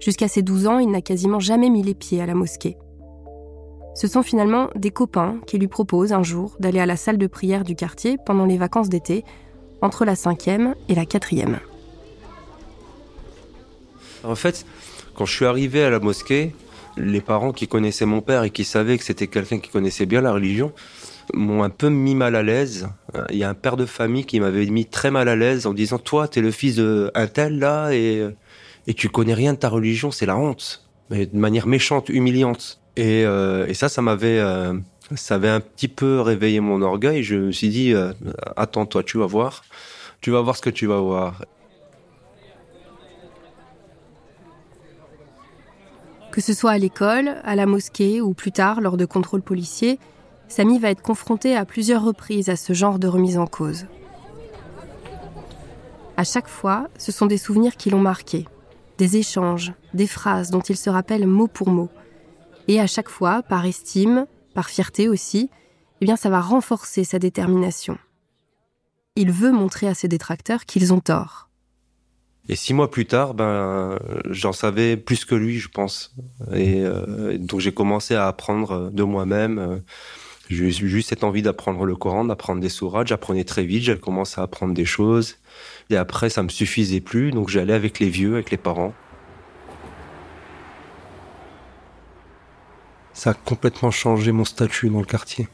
Jusqu'à 0.02 0.28
ses 0.28 0.42
12 0.42 0.68
ans, 0.68 0.80
il 0.80 0.92
n'a 0.92 1.02
quasiment 1.02 1.40
jamais 1.40 1.70
mis 1.70 1.82
les 1.82 1.94
pieds 1.94 2.22
à 2.22 2.26
la 2.26 2.36
mosquée. 2.36 2.76
Ce 3.96 4.06
sont 4.08 4.22
finalement 4.22 4.70
des 4.76 4.92
copains 4.92 5.40
qui 5.48 5.58
lui 5.58 5.70
proposent 5.70 6.12
un 6.12 6.24
jour 6.24 6.58
d'aller 6.60 6.82
à 6.82 6.86
la 6.86 6.98
salle 6.98 7.18
de 7.18 7.26
prière 7.26 7.64
du 7.64 7.74
quartier 7.74 8.18
pendant 8.26 8.46
les 8.46 8.58
vacances 8.58 8.90
d'été, 8.90 9.24
entre 9.82 10.04
la 10.04 10.18
cinquième 10.18 10.76
et 10.90 10.96
la 10.96 11.06
quatrième. 11.06 11.60
En 14.26 14.36
fait, 14.36 14.66
quand 15.16 15.24
je 15.24 15.34
suis 15.34 15.46
arrivé 15.46 15.86
à 15.86 15.90
la 15.90 16.00
mosquée, 16.00 16.54
les 16.98 17.22
parents 17.22 17.54
qui 17.54 17.70
connaissaient 17.70 18.06
mon 18.06 18.20
père 18.20 18.44
et 18.44 18.50
qui 18.50 18.66
savaient 18.66 18.98
que 18.98 19.06
c'était 19.06 19.28
quelqu'un 19.28 19.60
qui 19.60 19.70
connaissait 19.70 20.06
bien 20.06 20.20
la 20.20 20.34
religion 20.34 20.74
m'ont 21.34 21.64
un 21.64 21.70
peu 21.70 21.90
mis 21.90 22.16
mal 22.16 22.36
à 22.36 22.44
l'aise. 22.44 22.88
Il 23.30 23.38
y 23.38 23.44
a 23.44 23.50
un 23.50 23.54
père 23.54 23.78
de 23.78 23.86
famille 23.86 24.26
qui 24.26 24.40
m'avait 24.40 24.66
mis 24.66 24.86
très 24.86 25.12
mal 25.12 25.28
à 25.28 25.36
l'aise 25.36 25.66
en 25.68 25.74
disant 25.74 25.98
Toi, 25.98 26.28
t'es 26.28 26.42
le 26.42 26.52
fils 26.52 26.78
d'un 26.78 27.28
tel 27.28 27.60
là 27.60 27.92
et, 27.92 28.26
et 28.88 28.94
tu 28.94 29.10
connais 29.10 29.34
rien 29.34 29.54
de 29.54 29.60
ta 29.60 29.70
religion, 29.70 30.12
c'est 30.12 30.26
la 30.26 30.38
honte. 30.38 30.90
Mais 31.10 31.26
de 31.26 31.38
manière 31.38 31.68
méchante, 31.68 32.10
humiliante. 32.10 32.80
Et, 32.96 33.24
euh, 33.26 33.68
et 33.68 33.74
ça, 33.74 33.90
ça 33.90 34.02
m'avait. 34.02 34.40
Euh, 34.40 34.74
un 35.30 35.60
petit 35.60 35.88
peu 35.88 36.22
réveillé 36.22 36.60
mon 36.60 36.82
orgueil. 36.82 37.24
Je 37.24 37.36
me 37.36 37.52
suis 37.52 37.70
dit, 37.70 37.94
euh, 37.94 38.14
attends, 38.56 38.86
toi, 38.86 39.04
tu 39.04 39.18
vas 39.18 39.26
voir. 39.26 39.64
Tu 40.22 40.32
vas 40.32 40.42
voir 40.42 40.56
ce 40.56 40.62
que 40.62 40.70
tu 40.70 40.86
vas 40.86 41.00
voir. 41.00 41.46
Que 46.32 46.42
ce 46.42 46.54
soit 46.54 46.72
à 46.72 46.78
l'école, 46.78 47.38
à 47.44 47.56
la 47.56 47.66
mosquée 47.66 48.22
ou 48.22 48.34
plus 48.34 48.52
tard 48.52 48.82
lors 48.82 48.98
de 48.98 49.06
contrôles 49.06 49.42
policiers, 49.42 49.98
Samy 50.50 50.80
va 50.80 50.90
être 50.90 51.04
confronté 51.04 51.56
à 51.56 51.64
plusieurs 51.64 52.04
reprises 52.04 52.50
à 52.50 52.56
ce 52.56 52.74
genre 52.74 52.98
de 53.00 53.08
remise 53.08 53.38
en 53.38 53.46
cause. 53.46 53.86
À 56.18 56.24
chaque 56.24 56.50
fois, 56.50 56.90
ce 56.98 57.12
sont 57.12 57.28
des 57.28 57.38
souvenirs 57.38 57.78
qui 57.78 57.92
l'ont 57.92 58.02
marqué, 58.02 58.46
des 58.98 59.16
échanges, 59.16 59.72
des 59.94 60.08
phrases 60.08 60.50
dont 60.50 60.60
il 60.60 60.76
se 60.76 60.90
rappelle 60.90 61.28
mot 61.28 61.48
pour 61.48 61.70
mot. 61.70 61.90
Et 62.68 62.82
à 62.82 62.88
chaque 62.88 63.10
fois, 63.10 63.44
par 63.44 63.66
estime, 63.66 64.26
par 64.54 64.70
fierté 64.70 65.08
aussi, 65.08 65.50
eh 66.02 66.06
bien 66.06 66.16
ça 66.16 66.30
va 66.30 66.42
renforcer 66.42 67.04
sa 67.04 67.20
détermination. 67.20 67.98
Il 69.16 69.32
veut 69.32 69.52
montrer 69.52 69.88
à 69.88 69.94
ses 69.94 70.08
détracteurs 70.08 70.66
qu'ils 70.66 70.94
ont 70.94 71.00
tort. 71.00 71.50
Et 72.48 72.56
six 72.56 72.74
mois 72.74 72.90
plus 72.90 73.06
tard, 73.06 73.36
ben, 73.36 74.00
j'en 74.30 74.54
savais 74.54 74.98
plus 74.98 75.24
que 75.24 75.36
lui, 75.36 75.60
je 75.60 75.70
pense. 75.70 76.16
Et 76.52 76.82
euh, 76.82 77.38
donc 77.38 77.60
j'ai 77.60 77.74
commencé 77.74 78.16
à 78.16 78.28
apprendre 78.28 78.90
de 78.90 79.04
moi-même. 79.04 79.84
J'ai 80.50 80.66
eu 80.66 80.72
juste 80.72 81.10
cette 81.10 81.24
envie 81.24 81.44
d'apprendre 81.44 81.86
le 81.86 81.96
Coran, 81.96 82.26
d'apprendre 82.26 82.60
des 82.60 82.70
sourates. 82.70 83.08
J'apprenais 83.08 83.44
très 83.44 83.64
vite, 83.64 83.84
j'ai 83.84 83.98
commencé 83.98 84.42
à 84.42 84.44
apprendre 84.44 84.74
des 84.74 84.86
choses. 84.86 85.38
Et 85.92 85.96
après, 85.96 86.30
ça 86.30 86.42
me 86.42 86.50
suffisait 86.50 87.02
plus, 87.02 87.32
donc 87.32 87.50
j'allais 87.50 87.74
avec 87.74 88.00
les 88.00 88.10
vieux, 88.10 88.34
avec 88.34 88.50
les 88.50 88.58
parents. 88.58 88.94
Ça 93.14 93.32
a 93.32 93.34
complètement 93.34 93.92
changé 93.92 94.32
mon 94.32 94.46
statut 94.46 94.90
dans 94.90 95.00
le 95.00 95.06
quartier. 95.06 95.48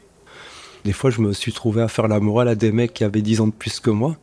Des 0.84 0.92
fois, 0.92 1.10
je 1.10 1.20
me 1.20 1.32
suis 1.32 1.52
trouvé 1.52 1.82
à 1.82 1.88
faire 1.88 2.08
la 2.08 2.20
morale 2.20 2.48
à 2.48 2.54
des 2.54 2.72
mecs 2.72 2.94
qui 2.94 3.04
avaient 3.04 3.22
10 3.22 3.40
ans 3.42 3.46
de 3.48 3.52
plus 3.52 3.80
que 3.80 3.90
moi 3.90 4.16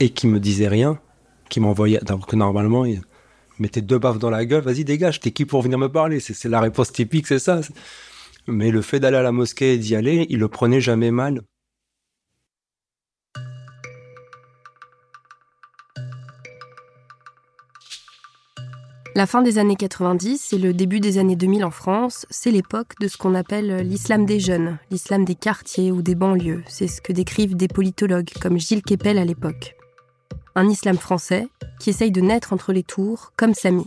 et 0.00 0.10
qui 0.10 0.26
me 0.26 0.40
disaient 0.40 0.68
rien 0.68 0.98
qui 1.48 1.60
m'envoyait, 1.60 2.00
alors 2.06 2.26
que 2.26 2.36
normalement, 2.36 2.84
il 2.84 3.00
mettait 3.58 3.80
deux 3.80 3.98
baffes 3.98 4.18
dans 4.18 4.28
la 4.28 4.44
gueule, 4.44 4.62
vas-y 4.62 4.84
dégage, 4.84 5.20
t'es 5.20 5.30
qui 5.30 5.46
pour 5.46 5.62
venir 5.62 5.78
me 5.78 5.88
parler? 5.88 6.20
C'est 6.20 6.48
la 6.48 6.60
réponse 6.60 6.92
typique, 6.92 7.26
c'est 7.26 7.38
ça. 7.38 7.60
Mais 8.48 8.70
le 8.70 8.82
fait 8.82 8.98
d'aller 8.98 9.18
à 9.18 9.22
la 9.22 9.30
mosquée 9.30 9.74
et 9.74 9.78
d'y 9.78 9.94
aller, 9.94 10.26
il 10.30 10.40
le 10.40 10.48
prenait 10.48 10.80
jamais 10.80 11.12
mal. 11.12 11.42
La 19.14 19.26
fin 19.26 19.42
des 19.42 19.58
années 19.58 19.76
90 19.76 20.52
et 20.52 20.58
le 20.58 20.72
début 20.72 21.00
des 21.00 21.18
années 21.18 21.36
2000 21.36 21.64
en 21.64 21.70
France, 21.70 22.26
c'est 22.30 22.50
l'époque 22.50 22.94
de 23.00 23.08
ce 23.08 23.16
qu'on 23.16 23.34
appelle 23.34 23.86
l'islam 23.86 24.26
des 24.26 24.40
jeunes, 24.40 24.78
l'islam 24.90 25.24
des 25.24 25.34
quartiers 25.34 25.92
ou 25.92 26.02
des 26.02 26.14
banlieues. 26.14 26.62
C'est 26.68 26.88
ce 26.88 27.00
que 27.00 27.12
décrivent 27.12 27.56
des 27.56 27.68
politologues 27.68 28.30
comme 28.40 28.58
Gilles 28.58 28.82
Kepel 28.82 29.18
à 29.18 29.24
l'époque 29.24 29.74
un 30.58 30.68
islam 30.68 30.98
français 30.98 31.48
qui 31.78 31.90
essaye 31.90 32.10
de 32.10 32.20
naître 32.20 32.52
entre 32.52 32.72
les 32.72 32.82
tours, 32.82 33.32
comme 33.36 33.54
Samy. 33.54 33.86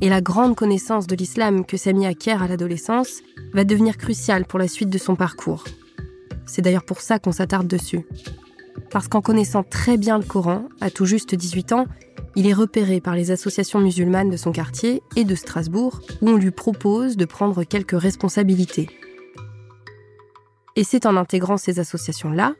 Et 0.00 0.08
la 0.08 0.20
grande 0.20 0.56
connaissance 0.56 1.06
de 1.06 1.14
l'islam 1.14 1.64
que 1.64 1.76
Samy 1.76 2.06
acquiert 2.06 2.42
à 2.42 2.48
l'adolescence 2.48 3.22
va 3.52 3.64
devenir 3.64 3.96
cruciale 3.96 4.44
pour 4.44 4.58
la 4.58 4.68
suite 4.68 4.90
de 4.90 4.98
son 4.98 5.16
parcours. 5.16 5.64
C'est 6.46 6.62
d'ailleurs 6.62 6.84
pour 6.84 7.00
ça 7.00 7.18
qu'on 7.18 7.32
s'attarde 7.32 7.66
dessus. 7.66 8.06
Parce 8.90 9.08
qu'en 9.08 9.20
connaissant 9.20 9.62
très 9.62 9.96
bien 9.96 10.18
le 10.18 10.24
Coran, 10.24 10.64
à 10.80 10.90
tout 10.90 11.06
juste 11.06 11.34
18 11.34 11.72
ans, 11.72 11.86
il 12.36 12.46
est 12.46 12.52
repéré 12.52 13.00
par 13.00 13.14
les 13.14 13.30
associations 13.30 13.80
musulmanes 13.80 14.30
de 14.30 14.36
son 14.36 14.52
quartier 14.52 15.02
et 15.16 15.24
de 15.24 15.34
Strasbourg, 15.34 16.00
où 16.20 16.30
on 16.30 16.36
lui 16.36 16.50
propose 16.50 17.16
de 17.16 17.24
prendre 17.24 17.62
quelques 17.64 17.98
responsabilités. 17.98 18.88
Et 20.76 20.82
c'est 20.82 21.06
en 21.06 21.16
intégrant 21.16 21.56
ces 21.56 21.78
associations-là 21.78 22.54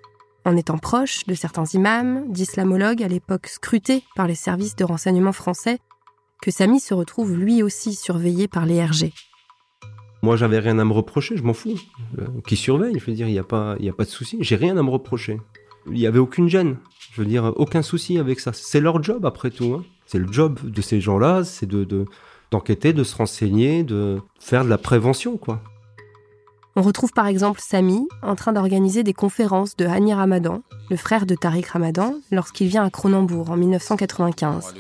en 0.44 0.56
étant 0.56 0.78
proche 0.78 1.24
de 1.26 1.34
certains 1.34 1.64
imams, 1.72 2.30
d'islamologues 2.30 3.02
à 3.02 3.08
l'époque 3.08 3.46
scrutés 3.46 4.04
par 4.14 4.26
les 4.26 4.34
services 4.34 4.76
de 4.76 4.84
renseignement 4.84 5.32
français, 5.32 5.78
que 6.44 6.50
Samy 6.50 6.78
se 6.78 6.92
retrouve 6.92 7.34
lui 7.34 7.62
aussi 7.62 7.94
surveillé 7.94 8.48
par 8.48 8.66
les 8.66 8.84
RG. 8.84 9.12
Moi, 10.22 10.36
j'avais 10.36 10.58
rien 10.58 10.78
à 10.78 10.84
me 10.84 10.92
reprocher, 10.92 11.38
je 11.38 11.42
m'en 11.42 11.54
fous. 11.54 11.80
Euh, 12.18 12.26
qui 12.46 12.56
surveille, 12.56 12.98
je 12.98 13.04
veux 13.06 13.14
dire, 13.14 13.26
il 13.28 13.32
n'y 13.32 13.38
a, 13.38 13.44
pas, 13.44 13.76
a 13.76 13.92
pas 13.96 14.04
de 14.04 14.10
souci. 14.10 14.36
J'ai 14.40 14.56
rien 14.56 14.76
à 14.76 14.82
me 14.82 14.90
reprocher. 14.90 15.40
Il 15.86 15.94
n'y 15.94 16.06
avait 16.06 16.18
aucune 16.18 16.48
gêne. 16.48 16.76
Je 17.14 17.22
veux 17.22 17.26
dire, 17.26 17.50
aucun 17.56 17.80
souci 17.80 18.18
avec 18.18 18.40
ça. 18.40 18.52
C'est 18.52 18.80
leur 18.80 19.02
job, 19.02 19.24
après 19.24 19.50
tout. 19.50 19.72
Hein. 19.72 19.84
C'est 20.04 20.18
le 20.18 20.30
job 20.30 20.60
de 20.62 20.82
ces 20.82 21.00
gens-là, 21.00 21.44
c'est 21.44 21.64
de, 21.64 22.04
d'enquêter, 22.50 22.92
de 22.92 23.04
se 23.04 23.16
renseigner, 23.16 23.82
de 23.82 24.20
faire 24.38 24.66
de 24.66 24.68
la 24.68 24.76
prévention, 24.76 25.38
quoi. 25.38 25.62
On 26.76 26.83
retrouve 26.83 27.12
par 27.12 27.28
exemple 27.28 27.61
Samy 27.61 28.09
en 28.23 28.35
train 28.35 28.52
d'organiser 28.52 29.04
des 29.04 29.12
conférences 29.12 29.76
de 29.76 29.87
Hani 29.87 30.12
Ramadan, 30.12 30.62
le 30.90 30.97
frère 30.97 31.25
de 31.25 31.37
Tariq 31.37 31.69
Ramadan, 31.71 32.14
lorsqu'il 32.33 32.66
vient 32.66 32.85
à 32.85 32.90
Cronenbourg 32.90 33.50
en 33.50 33.57
1995. 33.57 34.75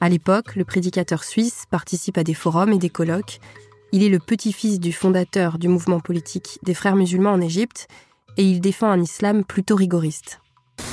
À 0.00 0.08
l'époque, 0.08 0.56
le 0.56 0.64
prédicateur 0.64 1.22
suisse 1.22 1.64
participe 1.70 2.18
à 2.18 2.24
des 2.24 2.34
forums 2.34 2.72
et 2.72 2.78
des 2.78 2.90
colloques. 2.90 3.38
Il 3.92 4.02
est 4.02 4.08
le 4.08 4.18
petit-fils 4.18 4.80
du 4.80 4.92
fondateur 4.92 5.58
du 5.58 5.68
mouvement 5.68 6.00
politique 6.00 6.58
des 6.64 6.74
frères 6.74 6.96
musulmans 6.96 7.32
en 7.32 7.40
Égypte 7.40 7.86
et 8.36 8.42
il 8.42 8.60
défend 8.60 8.90
un 8.90 9.00
islam 9.00 9.44
plutôt 9.44 9.76
rigoriste 9.76 10.40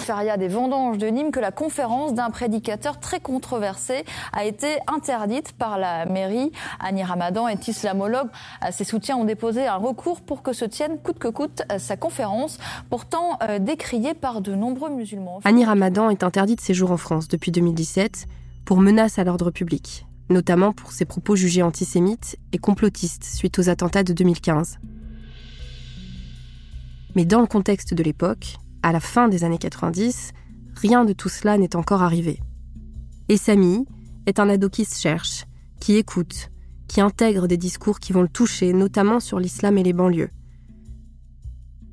feria 0.03 0.37
des 0.37 0.49
vendanges 0.49 0.97
de 0.97 1.07
Nîmes 1.07 1.31
que 1.31 1.39
la 1.39 1.51
conférence 1.51 2.13
d'un 2.13 2.29
prédicateur 2.29 2.99
très 2.99 3.19
controversé 3.19 4.03
a 4.33 4.43
été 4.43 4.77
interdite 4.87 5.53
par 5.53 5.79
la 5.79 6.05
mairie. 6.05 6.51
Annie 6.79 7.03
Ramadan 7.03 7.47
est 7.47 7.67
islamologue. 7.67 8.27
Ses 8.71 8.83
soutiens 8.83 9.15
ont 9.17 9.23
déposé 9.23 9.65
un 9.65 9.77
recours 9.77 10.21
pour 10.21 10.43
que 10.43 10.53
se 10.53 10.65
tienne 10.65 10.99
coûte 10.99 11.19
que 11.19 11.29
coûte 11.29 11.63
sa 11.77 11.95
conférence, 11.97 12.59
pourtant 12.89 13.37
euh, 13.41 13.59
décriée 13.59 14.13
par 14.13 14.41
de 14.41 14.53
nombreux 14.53 14.89
musulmans. 14.89 15.39
Annie 15.45 15.65
Ramadan 15.65 16.09
est 16.09 16.23
interdite 16.23 16.59
de 16.59 16.63
séjour 16.63 16.91
en 16.91 16.97
France 16.97 17.27
depuis 17.27 17.51
2017 17.51 18.27
pour 18.65 18.77
menace 18.77 19.19
à 19.19 19.23
l'ordre 19.23 19.51
public, 19.51 20.05
notamment 20.29 20.73
pour 20.73 20.91
ses 20.91 21.05
propos 21.05 21.35
jugés 21.35 21.63
antisémites 21.63 22.37
et 22.51 22.57
complotistes 22.57 23.23
suite 23.23 23.57
aux 23.57 23.69
attentats 23.69 24.03
de 24.03 24.13
2015. 24.13 24.79
Mais 27.15 27.25
dans 27.25 27.41
le 27.41 27.47
contexte 27.47 27.93
de 27.93 28.03
l'époque, 28.03 28.57
à 28.83 28.91
la 28.91 28.99
fin 28.99 29.29
des 29.29 29.43
années 29.43 29.57
90, 29.57 30.33
rien 30.75 31.05
de 31.05 31.13
tout 31.13 31.29
cela 31.29 31.57
n'est 31.57 31.75
encore 31.75 32.03
arrivé. 32.03 32.39
Et 33.29 33.37
Samy 33.37 33.85
est 34.25 34.39
un 34.39 34.49
ado 34.49 34.69
qui 34.69 34.85
se 34.85 34.99
cherche, 34.99 35.45
qui 35.79 35.95
écoute, 35.95 36.49
qui 36.87 37.01
intègre 37.01 37.47
des 37.47 37.57
discours 37.57 37.99
qui 37.99 38.13
vont 38.13 38.21
le 38.21 38.27
toucher, 38.27 38.73
notamment 38.73 39.19
sur 39.19 39.39
l'islam 39.39 39.77
et 39.77 39.83
les 39.83 39.93
banlieues. 39.93 40.29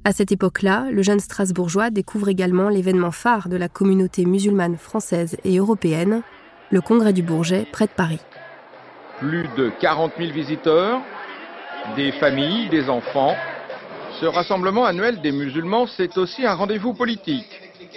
À 0.04 0.12
cette 0.12 0.32
époque-là, 0.32 0.90
le 0.90 1.02
jeune 1.02 1.20
Strasbourgeois 1.20 1.90
découvre 1.90 2.28
également 2.28 2.68
l'événement 2.68 3.10
phare 3.10 3.48
de 3.48 3.56
la 3.56 3.68
communauté 3.68 4.24
musulmane 4.24 4.76
française 4.76 5.36
et 5.44 5.58
européenne, 5.58 6.22
le 6.70 6.80
Congrès 6.80 7.12
du 7.12 7.22
Bourget 7.22 7.66
près 7.70 7.86
de 7.86 7.92
Paris. 7.92 8.20
Plus 9.18 9.46
de 9.56 9.70
40 9.80 10.12
000 10.18 10.32
visiteurs, 10.32 11.00
des 11.96 12.12
familles, 12.12 12.68
des 12.70 12.88
enfants, 12.88 13.34
ce 14.18 14.26
rassemblement 14.26 14.84
annuel 14.84 15.20
des 15.20 15.32
musulmans, 15.32 15.86
c'est 15.86 16.18
aussi 16.18 16.44
un 16.44 16.54
rendez-vous 16.54 16.94
politique. 16.94 17.46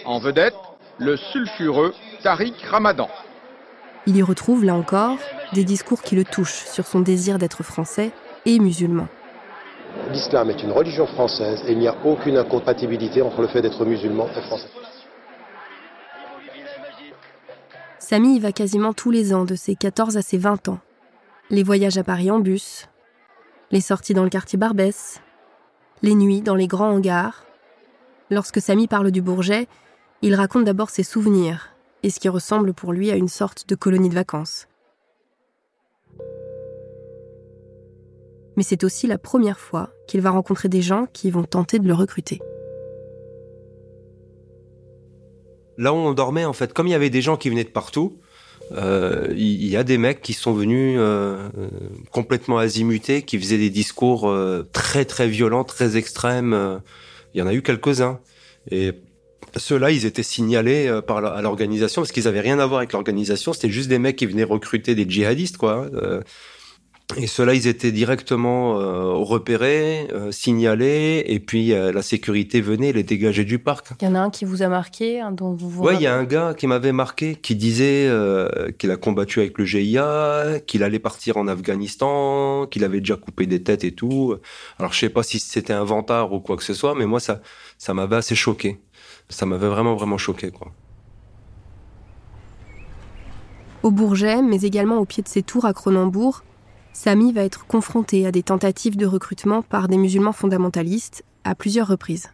En 0.06 0.20
vedette, 0.20 0.56
le 1.00 1.18
sulfureux 1.18 1.94
Tariq 2.22 2.54
Ramadan. 2.70 3.10
Il 4.06 4.18
y 4.18 4.22
retrouve, 4.22 4.64
là 4.64 4.76
encore, 4.76 5.18
des 5.54 5.64
discours 5.64 6.02
qui 6.02 6.16
le 6.16 6.24
touchent 6.24 6.66
sur 6.66 6.86
son 6.86 7.00
désir 7.00 7.38
d'être 7.38 7.64
français 7.64 8.12
et 8.46 8.60
musulman. 8.60 9.08
L'islam 10.12 10.50
est 10.50 10.62
une 10.64 10.72
religion 10.72 11.08
française 11.08 11.64
et 11.68 11.72
il 11.72 11.80
n'y 11.80 11.88
a 11.88 11.96
aucune 12.04 12.38
incompatibilité 12.38 13.22
entre 13.22 13.42
le 13.42 13.48
fait 13.48 13.62
d'être 13.62 13.86
musulman 13.86 14.28
et 14.36 14.42
français. 14.42 14.70
Samy 18.00 18.36
y 18.36 18.40
va 18.40 18.52
quasiment 18.52 18.94
tous 18.94 19.12
les 19.12 19.34
ans, 19.34 19.46
de 19.46 19.56
ses 19.56 19.76
14 19.76 20.18
à 20.18 20.22
ses 20.22 20.38
20 20.38 20.68
ans. 20.68 20.80
Les 21.50 21.64
voyages 21.64 21.98
à 21.98 22.04
Paris 22.04 22.30
en 22.32 22.40
bus, 22.40 22.90
les 23.72 23.82
sorties 23.82 24.14
dans 24.14 24.24
le 24.24 24.30
quartier 24.30 24.58
Barbès, 24.60 25.22
les 26.04 26.16
nuits 26.16 26.42
dans 26.42 26.56
les 26.56 26.68
grands 26.68 26.92
hangars. 26.92 27.46
Lorsque 28.30 28.62
Samy 28.62 28.88
parle 28.88 29.10
du 29.10 29.22
Bourget, 29.22 29.68
il 30.22 30.36
raconte 30.36 30.66
d'abord 30.66 30.90
ses 30.90 31.04
souvenirs 31.04 31.70
et 32.04 32.10
ce 32.10 32.20
qui 32.20 32.28
ressemble 32.28 32.74
pour 32.74 32.92
lui 32.92 33.10
à 33.10 33.16
une 33.16 33.30
sorte 33.30 33.68
de 33.70 33.76
colonie 33.76 34.10
de 34.10 34.14
vacances. 34.14 34.68
Mais 38.58 38.64
c'est 38.64 38.84
aussi 38.84 39.08
la 39.08 39.18
première 39.18 39.60
fois 39.60 39.92
qu'il 40.08 40.22
va 40.22 40.30
rencontrer 40.30 40.68
des 40.68 40.82
gens 40.82 41.08
qui 41.12 41.32
vont 41.32 41.46
tenter 41.46 41.80
de 41.80 41.88
le 41.88 41.94
recruter. 41.94 42.40
Là 45.78 45.94
où 45.94 45.96
on 45.96 46.14
dormait, 46.14 46.46
en 46.46 46.54
fait, 46.54 46.74
comme 46.74 46.86
il 46.86 46.92
y 46.92 46.96
avait 46.96 47.10
des 47.10 47.22
gens 47.22 47.38
qui 47.38 47.50
venaient 47.50 47.64
de 47.64 47.70
partout, 47.70 48.20
euh, 48.72 49.28
il 49.36 49.68
y 49.68 49.76
a 49.76 49.84
des 49.84 49.98
mecs 49.98 50.22
qui 50.22 50.34
sont 50.34 50.54
venus 50.54 50.98
euh, 51.00 51.50
complètement 52.12 52.58
azimutés, 52.58 53.22
qui 53.22 53.38
faisaient 53.38 53.58
des 53.58 53.70
discours 53.70 54.30
euh, 54.30 54.68
très 54.72 55.06
très 55.06 55.28
violents, 55.28 55.64
très 55.64 55.98
extrêmes. 55.98 56.82
Il 57.34 57.40
y 57.40 57.42
en 57.42 57.48
a 57.48 57.54
eu 57.54 57.62
quelques-uns. 57.62 58.20
Et 58.72 58.94
ceux-là, 59.56 59.92
ils 59.92 60.06
étaient 60.06 60.24
signalés 60.24 61.00
par 61.06 61.24
à 61.24 61.42
l'organisation 61.42 62.02
parce 62.02 62.12
qu'ils 62.12 62.28
avaient 62.28 62.42
rien 62.42 62.60
à 62.60 62.66
voir 62.66 62.80
avec 62.80 62.94
l'organisation. 62.94 63.54
C'était 63.54 63.70
juste 63.70 63.90
des 63.90 64.00
mecs 64.00 64.16
qui 64.16 64.26
venaient 64.26 64.44
recruter 64.44 64.96
des 64.96 65.08
djihadistes, 65.08 65.58
quoi. 65.58 65.90
Et 67.18 67.28
ceux-là, 67.28 67.54
ils 67.54 67.68
étaient 67.68 67.92
directement 67.92 68.80
euh, 68.80 69.14
repérés, 69.14 70.08
euh, 70.14 70.32
signalés, 70.32 71.24
et 71.28 71.40
puis 71.40 71.72
euh, 71.72 71.92
la 71.92 72.02
sécurité 72.02 72.60
venait 72.60 72.92
les 72.92 73.04
dégager 73.04 73.44
du 73.44 73.60
parc. 73.60 73.90
Il 74.02 74.06
y 74.06 74.08
en 74.08 74.16
a 74.16 74.20
un 74.20 74.30
qui 74.30 74.46
vous 74.46 74.64
a 74.64 74.68
marqué, 74.68 75.22
dont 75.34 75.54
vous 75.54 75.70
vous 75.70 75.84
Ouais, 75.84 75.96
il 75.96 76.02
y 76.02 76.08
a 76.08 76.16
un 76.16 76.24
gars 76.24 76.56
qui 76.58 76.66
m'avait 76.66 76.92
marqué, 76.92 77.36
qui 77.36 77.56
disait 77.56 78.10
qu'il 78.80 78.90
a 78.90 78.98
combattu 78.98 79.42
avec 79.42 79.58
le 79.58 79.66
GIA, 79.66 80.60
qu'il 80.66 80.82
allait 80.82 81.00
partir 81.00 81.38
en 81.38 81.48
Afghanistan, 81.48 82.66
qu'il 82.68 82.84
avait 82.84 83.00
déjà 83.00 83.16
coupé 83.16 83.46
des 83.46 83.62
têtes 83.62 83.84
et 83.84 83.92
tout. 83.92 84.36
Alors 84.80 84.94
je 84.94 85.00
sais 85.00 85.10
pas 85.10 85.24
si 85.24 85.40
c'était 85.40 85.74
un 85.74 85.84
vantard 85.84 86.34
ou 86.34 86.40
quoi 86.40 86.58
que 86.58 86.64
ce 86.64 86.74
soit, 86.74 86.96
mais 86.96 87.06
moi 87.06 87.20
ça, 87.20 87.42
ça 87.78 87.94
m'avait 87.94 88.16
assez 88.16 88.36
choqué. 88.36 88.80
Ça 89.30 89.46
m'avait 89.46 89.68
vraiment 89.68 89.96
vraiment 89.96 90.18
choqué, 90.18 90.52
quoi. 90.52 90.72
Au 93.84 93.92
Bourget, 93.92 94.42
mais 94.42 94.62
également 94.62 94.98
au 94.98 95.06
pied 95.06 95.22
de 95.22 95.28
ses 95.28 95.44
tours 95.44 95.66
à 95.66 95.74
Cronenbourg, 95.74 96.44
Samy 96.94 97.34
va 97.34 97.44
être 97.44 97.66
confronté 97.66 98.28
à 98.28 98.32
des 98.32 98.44
tentatives 98.44 98.96
de 98.96 99.08
recrutement 99.08 99.64
par 99.64 99.88
des 99.88 99.98
musulmans 99.98 100.32
fondamentalistes 100.32 101.26
à 101.44 101.56
plusieurs 101.56 101.88
reprises. 101.88 102.30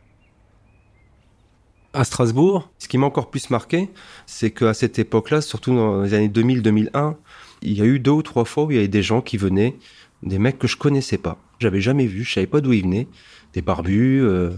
À 1.93 2.03
Strasbourg, 2.03 2.69
ce 2.77 2.87
qui 2.87 2.97
m'a 2.97 3.07
encore 3.07 3.31
plus 3.31 3.49
marqué, 3.49 3.89
c'est 4.27 4.51
qu'à 4.51 4.73
cette 4.73 4.99
époque-là, 4.99 5.41
surtout 5.41 5.73
dans 5.73 6.03
les 6.03 6.13
années 6.13 6.27
2000-2001, 6.27 7.15
il 7.63 7.77
y 7.77 7.81
a 7.81 7.85
eu 7.85 7.99
deux 7.99 8.11
ou 8.11 8.21
trois 8.21 8.45
fois 8.45 8.65
où 8.65 8.71
il 8.71 8.75
y 8.75 8.77
avait 8.77 8.87
des 8.87 9.01
gens 9.01 9.21
qui 9.21 9.37
venaient, 9.37 9.75
des 10.21 10.37
mecs 10.37 10.59
que 10.59 10.67
je 10.67 10.77
connaissais 10.77 11.17
pas, 11.17 11.37
j'avais 11.57 11.81
jamais 11.81 12.05
vu, 12.05 12.23
je 12.23 12.33
savais 12.33 12.45
pas 12.45 12.61
d'où 12.61 12.73
ils 12.73 12.83
venaient, 12.83 13.07
des 13.53 13.61
barbus, 13.61 14.21
euh, 14.21 14.51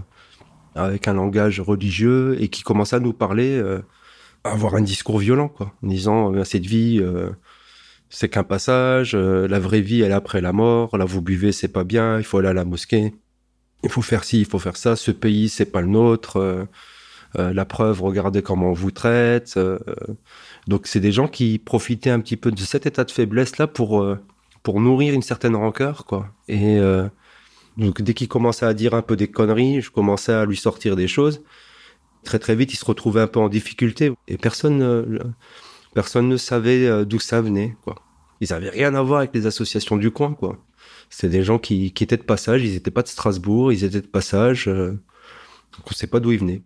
avec 0.75 1.07
un 1.07 1.13
langage 1.13 1.61
religieux 1.61 2.37
et 2.41 2.49
qui 2.49 2.63
commençaient 2.63 2.97
à 2.97 2.99
nous 2.99 3.13
parler, 3.13 3.55
euh, 3.55 3.81
à 4.43 4.51
avoir 4.51 4.75
un 4.75 4.81
discours 4.81 5.19
violent, 5.19 5.47
quoi, 5.47 5.73
en 5.83 5.87
disant 5.87 6.33
euh, 6.33 6.43
cette 6.43 6.65
vie, 6.65 7.01
c'est 8.11 8.27
qu'un 8.29 8.43
passage, 8.43 9.15
euh, 9.15 9.47
la 9.47 9.59
vraie 9.59 9.79
vie 9.81 10.01
elle 10.01 10.11
est 10.11 10.13
après 10.13 10.41
la 10.41 10.51
mort, 10.51 10.97
là 10.97 11.05
vous 11.05 11.21
buvez 11.21 11.53
c'est 11.53 11.69
pas 11.69 11.85
bien, 11.85 12.17
il 12.17 12.23
faut 12.23 12.37
aller 12.37 12.49
à 12.49 12.53
la 12.53 12.65
mosquée, 12.65 13.15
il 13.83 13.89
faut 13.89 14.01
faire 14.01 14.25
ci, 14.25 14.41
il 14.41 14.45
faut 14.45 14.59
faire 14.59 14.77
ça, 14.77 14.95
ce 14.97 15.11
pays 15.11 15.47
c'est 15.47 15.65
pas 15.65 15.81
le 15.81 15.87
nôtre, 15.87 16.37
euh, 16.37 16.65
euh, 17.39 17.53
la 17.53 17.63
preuve, 17.63 18.01
regardez 18.01 18.41
comment 18.41 18.71
on 18.71 18.73
vous 18.73 18.91
traite. 18.91 19.57
donc 20.67 20.87
c'est 20.87 20.99
des 20.99 21.13
gens 21.13 21.29
qui 21.29 21.57
profitaient 21.57 22.09
un 22.09 22.19
petit 22.19 22.37
peu 22.37 22.51
de 22.51 22.59
cet 22.59 22.85
état 22.85 23.05
de 23.05 23.11
faiblesse 23.11 23.57
là 23.57 23.67
pour 23.67 24.05
pour 24.63 24.81
nourrir 24.81 25.13
une 25.13 25.23
certaine 25.23 25.55
rancœur 25.55 26.05
quoi. 26.05 26.27
Et 26.49 26.79
donc 27.77 28.01
dès 28.01 28.13
qu'il 28.13 28.27
commençait 28.27 28.65
à 28.65 28.73
dire 28.73 28.93
un 28.93 29.01
peu 29.01 29.15
des 29.15 29.29
conneries, 29.29 29.81
je 29.81 29.89
commençais 29.89 30.33
à 30.33 30.45
lui 30.45 30.57
sortir 30.57 30.97
des 30.97 31.07
choses. 31.07 31.41
Très 32.25 32.39
très 32.39 32.55
vite, 32.55 32.73
il 32.73 32.77
se 32.77 32.85
retrouvait 32.85 33.21
un 33.21 33.27
peu 33.27 33.39
en 33.39 33.49
difficulté 33.49 34.11
et 34.27 34.37
personne 34.37 34.83
Personne 35.93 36.29
ne 36.29 36.37
savait 36.37 36.87
euh, 36.87 37.03
d'où 37.03 37.19
ça 37.19 37.41
venait, 37.41 37.75
quoi. 37.83 37.95
Ils 38.39 38.53
avaient 38.53 38.69
rien 38.69 38.95
à 38.95 39.01
voir 39.01 39.19
avec 39.19 39.35
les 39.35 39.45
associations 39.45 39.97
du 39.97 40.09
coin, 40.11 40.33
quoi. 40.33 40.57
C'était 41.09 41.29
des 41.29 41.43
gens 41.43 41.59
qui, 41.59 41.87
étaient 41.87 42.17
de 42.17 42.23
passage, 42.23 42.63
ils 42.63 42.75
étaient 42.75 42.91
pas 42.91 43.03
de 43.03 43.07
Strasbourg, 43.07 43.73
ils 43.73 43.83
étaient 43.83 44.01
de 44.01 44.07
passage, 44.07 44.67
euh, 44.69 44.91
donc 45.73 45.91
on 45.91 45.93
sait 45.93 46.07
pas 46.07 46.19
d'où 46.19 46.31
ils 46.31 46.39
venaient. 46.39 46.63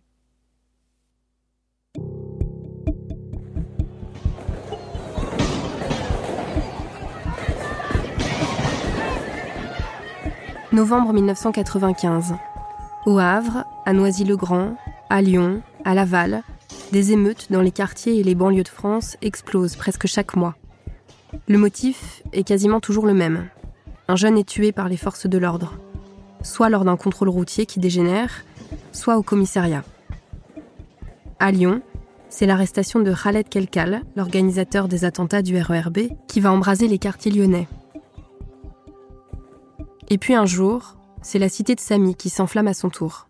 Novembre 10.72 11.14
1995. 11.14 12.36
Au 13.06 13.18
Havre, 13.18 13.64
à 13.86 13.94
Noisy-le-Grand, 13.94 14.76
à 15.10 15.22
Lyon, 15.22 15.62
à 15.84 15.96
Laval, 15.96 16.44
des 16.91 17.12
émeutes 17.12 17.48
dans 17.52 17.62
les 17.62 17.71
quartiers 17.71 18.19
et 18.19 18.24
les 18.24 18.36
banlieues 18.36 18.63
de 18.63 18.69
France 18.69 19.17
explosent 19.21 19.76
presque 19.76 20.08
chaque 20.08 20.36
mois. 20.36 20.56
Le 21.48 21.58
motif 21.58 22.24
est 22.34 22.43
quasiment 22.43 22.80
toujours 22.80 23.06
le 23.06 23.13
même. 23.13 23.48
Un 24.08 24.15
jeune 24.15 24.38
est 24.38 24.48
tué 24.48 24.71
par 24.71 24.88
les 24.88 24.98
forces 24.98 25.28
de 25.28 25.38
l'ordre, 25.38 25.74
soit 26.41 26.69
lors 26.69 26.86
d'un 26.86 26.98
contrôle 26.98 27.30
routier 27.30 27.65
qui 27.65 27.80
dégénère, 27.80 28.43
soit 28.91 29.17
au 29.17 29.24
commissariat. 29.24 29.84
À 31.39 31.52
Lyon, 31.52 31.82
c'est 32.30 32.45
l'arrestation 32.45 33.00
de 33.00 33.13
Khaled 33.13 33.50
Kelkal, 33.50 34.02
l'organisateur 34.15 34.88
des 34.88 35.06
attentats 35.06 35.41
du 35.41 35.60
RERB, 35.60 36.10
qui 36.28 36.39
va 36.39 36.52
embraser 36.52 36.88
les 36.88 37.00
quartiers 37.00 37.32
lyonnais. 37.32 37.67
Et 40.10 40.17
puis 40.17 40.36
un 40.36 40.45
jour, 40.45 40.98
c'est 41.21 41.39
la 41.39 41.50
cité 41.50 41.76
de 41.76 41.80
Samy 41.80 42.15
qui 42.15 42.30
s'enflamme 42.30 42.67
à 42.67 42.74
son 42.74 42.89
tour 42.89 43.28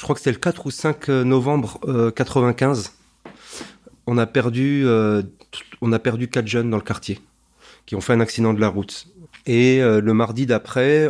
je 0.00 0.04
crois 0.04 0.14
que 0.14 0.20
c'était 0.20 0.32
le 0.32 0.38
4 0.38 0.64
ou 0.64 0.70
5 0.70 1.10
euh, 1.10 1.24
novembre 1.24 1.78
95. 2.16 2.90
Euh, 3.26 3.30
on 4.06 4.16
a 4.16 4.24
perdu, 4.24 4.80
euh, 4.86 5.22
on 5.82 5.92
a 5.92 5.98
perdu 5.98 6.26
quatre 6.26 6.46
jeunes 6.46 6.70
dans 6.70 6.78
le 6.78 6.82
quartier 6.82 7.18
qui 7.84 7.96
ont 7.96 8.00
fait 8.00 8.14
un 8.14 8.20
accident 8.20 8.54
de 8.54 8.62
la 8.62 8.68
route. 8.68 9.08
Et 9.44 9.80
le 9.80 10.12
mardi 10.14 10.46
d'après, 10.46 11.08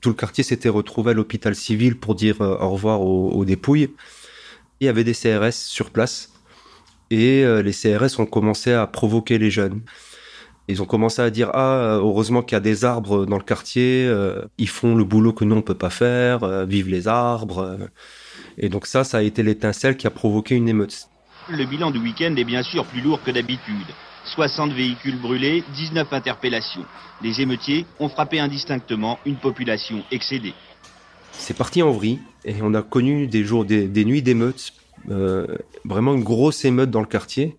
tout 0.00 0.08
le 0.08 0.14
quartier 0.14 0.42
s'était 0.42 0.68
retrouvé 0.68 1.10
à 1.10 1.14
l'hôpital 1.14 1.54
civil 1.54 1.96
pour 1.98 2.14
dire 2.14 2.40
au 2.40 2.70
revoir 2.70 3.00
aux, 3.00 3.44
dépouilles. 3.44 3.90
Il 4.80 4.86
y 4.86 4.88
avait 4.88 5.04
des 5.04 5.12
CRS 5.12 5.52
sur 5.52 5.90
place 5.90 6.32
et 7.10 7.44
les 7.44 7.72
CRS 7.72 8.18
ont 8.18 8.26
commencé 8.26 8.72
à 8.72 8.86
provoquer 8.86 9.38
les 9.38 9.50
jeunes. 9.50 9.82
Ils 10.68 10.82
ont 10.82 10.86
commencé 10.86 11.22
à 11.22 11.30
dire 11.30 11.50
ah 11.54 11.98
heureusement 12.00 12.42
qu'il 12.42 12.56
y 12.56 12.56
a 12.56 12.60
des 12.60 12.84
arbres 12.84 13.24
dans 13.24 13.36
le 13.36 13.44
quartier, 13.44 14.04
euh, 14.06 14.42
ils 14.58 14.68
font 14.68 14.96
le 14.96 15.04
boulot 15.04 15.32
que 15.32 15.44
nous 15.44 15.56
on 15.56 15.62
peut 15.62 15.74
pas 15.74 15.90
faire, 15.90 16.42
euh, 16.42 16.64
vive 16.64 16.88
les 16.88 17.06
arbres. 17.06 17.78
Et 18.58 18.68
donc 18.68 18.86
ça, 18.86 19.04
ça 19.04 19.18
a 19.18 19.22
été 19.22 19.42
l'étincelle 19.42 19.96
qui 19.96 20.06
a 20.06 20.10
provoqué 20.10 20.56
une 20.56 20.68
émeute. 20.68 21.08
Le 21.48 21.64
bilan 21.64 21.92
du 21.92 21.98
week-end 22.00 22.34
est 22.36 22.44
bien 22.44 22.64
sûr 22.64 22.84
plus 22.84 23.00
lourd 23.00 23.22
que 23.22 23.30
d'habitude. 23.30 23.86
60 24.24 24.72
véhicules 24.72 25.20
brûlés, 25.20 25.62
19 25.74 26.12
interpellations. 26.12 26.84
Les 27.22 27.40
émeutiers 27.40 27.86
ont 28.00 28.08
frappé 28.08 28.40
indistinctement 28.40 29.18
une 29.24 29.36
population 29.36 30.02
excédée. 30.10 30.54
C'est 31.32 31.56
parti 31.56 31.82
en 31.82 31.92
vrille 31.92 32.18
et 32.44 32.56
on 32.62 32.74
a 32.74 32.82
connu 32.82 33.28
des 33.28 33.44
jours, 33.44 33.64
des, 33.64 34.04
nuits 34.04 34.22
d'émeutes, 34.22 34.72
euh, 35.10 35.46
vraiment 35.84 36.14
une 36.14 36.24
grosse 36.24 36.64
émeute 36.64 36.90
dans 36.90 37.00
le 37.00 37.06
quartier. 37.06 37.56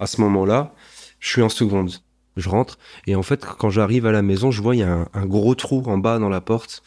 À 0.00 0.06
ce 0.06 0.20
moment-là, 0.20 0.72
je 1.20 1.28
suis 1.28 1.42
en 1.42 1.48
seconde. 1.48 1.92
Je 2.36 2.48
rentre 2.48 2.78
et 3.06 3.16
en 3.16 3.22
fait, 3.22 3.44
quand 3.44 3.68
j'arrive 3.68 4.06
à 4.06 4.12
la 4.12 4.22
maison, 4.22 4.52
je 4.52 4.62
vois 4.62 4.76
il 4.76 4.78
y 4.78 4.84
a 4.84 5.08
un, 5.12 5.26
gros 5.26 5.56
trou 5.56 5.82
en 5.86 5.98
bas 5.98 6.18
dans 6.18 6.28
la 6.28 6.40
porte. 6.40 6.82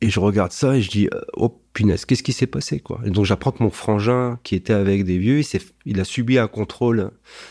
Et 0.00 0.10
je 0.10 0.18
regarde 0.18 0.50
ça 0.50 0.76
et 0.76 0.82
je 0.82 0.90
dis 0.90 1.08
euh, 1.14 1.20
oh 1.34 1.62
punaise, 1.72 2.04
qu'est-ce 2.04 2.22
qui 2.22 2.32
s'est 2.32 2.46
passé 2.46 2.80
quoi? 2.80 3.00
Et 3.04 3.10
donc 3.10 3.26
j'apprends 3.26 3.52
que 3.52 3.62
mon 3.62 3.70
frangin 3.70 4.38
qui 4.42 4.54
était 4.54 4.72
avec 4.72 5.04
des 5.04 5.18
vieux, 5.18 5.40
il, 5.40 5.60
il 5.84 6.00
a 6.00 6.04
subi 6.04 6.38
un 6.38 6.48
contrôle 6.48 7.10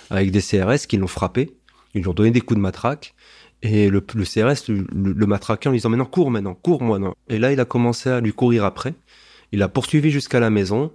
avec 0.10 0.32
des 0.32 0.42
CRS 0.42 0.88
qui 0.88 0.98
l'ont 0.98 1.08
frappé. 1.08 1.56
Ils 1.94 2.02
lui 2.02 2.10
ont 2.10 2.14
donné 2.14 2.32
des 2.32 2.42
coups 2.42 2.58
de 2.58 2.62
matraque. 2.62 3.14
Et 3.62 3.90
le, 3.90 4.02
CRS 4.02 4.70
le, 4.70 4.86
le, 4.94 5.26
matraquait 5.26 5.68
en 5.68 5.72
lui 5.72 5.80
disant 5.80 5.90
maintenant 5.90 6.06
cours 6.06 6.32
maintenant, 6.32 6.54
cours 6.54 6.82
moi 6.82 6.98
non. 6.98 7.14
Et 7.28 7.40
là 7.40 7.52
il 7.52 7.60
a 7.60 7.66
commencé 7.66 8.10
à 8.10 8.20
lui 8.20 8.34
courir 8.34 8.66
après. 8.66 8.94
Il 9.52 9.62
a 9.64 9.70
poursuivi 9.70 10.12
jusqu'à 10.12 10.40
la 10.40 10.50
maison. 10.50 10.92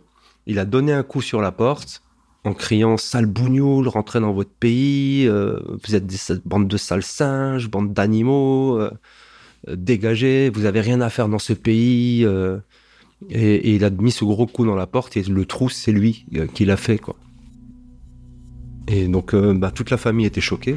Il 0.47 0.59
a 0.59 0.64
donné 0.64 0.92
un 0.92 1.03
coup 1.03 1.23
sur 1.23 1.40
la 1.40 1.53
porte 1.53 2.03
en 2.44 2.52
criant 2.52 2.96
sale 2.98 3.26
bougnoule, 3.26 3.88
rentrez 3.88 4.20
dans 4.20 4.33
votre 4.33 4.50
pays, 4.50 5.26
euh, 5.26 5.59
vous 5.85 5.94
êtes 5.94 6.07
des 6.07 6.16
bandes 6.44 6.68
de 6.68 6.76
sales 6.76 7.02
singes, 7.02 7.70
bande 7.70 7.94
d'animaux, 7.94 8.78
euh, 8.78 8.90
euh, 9.68 9.76
dégagez, 9.76 10.50
vous 10.50 10.66
avez 10.66 10.83
rien 10.83 11.00
à 11.00 11.09
faire 11.09 11.28
dans 11.28 11.38
ce 11.38 11.54
pays. 11.54 12.26
Et, 13.30 13.74
il 13.74 13.85
a 13.85 13.90
mis 13.90 14.12
ce 14.12 14.24
gros 14.24 14.46
coup 14.46 14.66
dans 14.66 14.76
la 14.76 14.87
porte 14.87 15.16
et 15.16 15.22
le 15.22 15.46
trou, 15.46 15.70
c'est 15.70 15.92
lui 15.92 16.26
qui 16.54 16.66
l'a 16.66 16.76
fait, 16.76 16.98
quoi. 16.98 17.16
Et 18.87 19.09
donc, 19.09 19.35
bah, 19.35 19.70
toute 19.70 19.88
la 19.88 19.96
famille 19.96 20.26
était 20.26 20.42
choquée. 20.42 20.76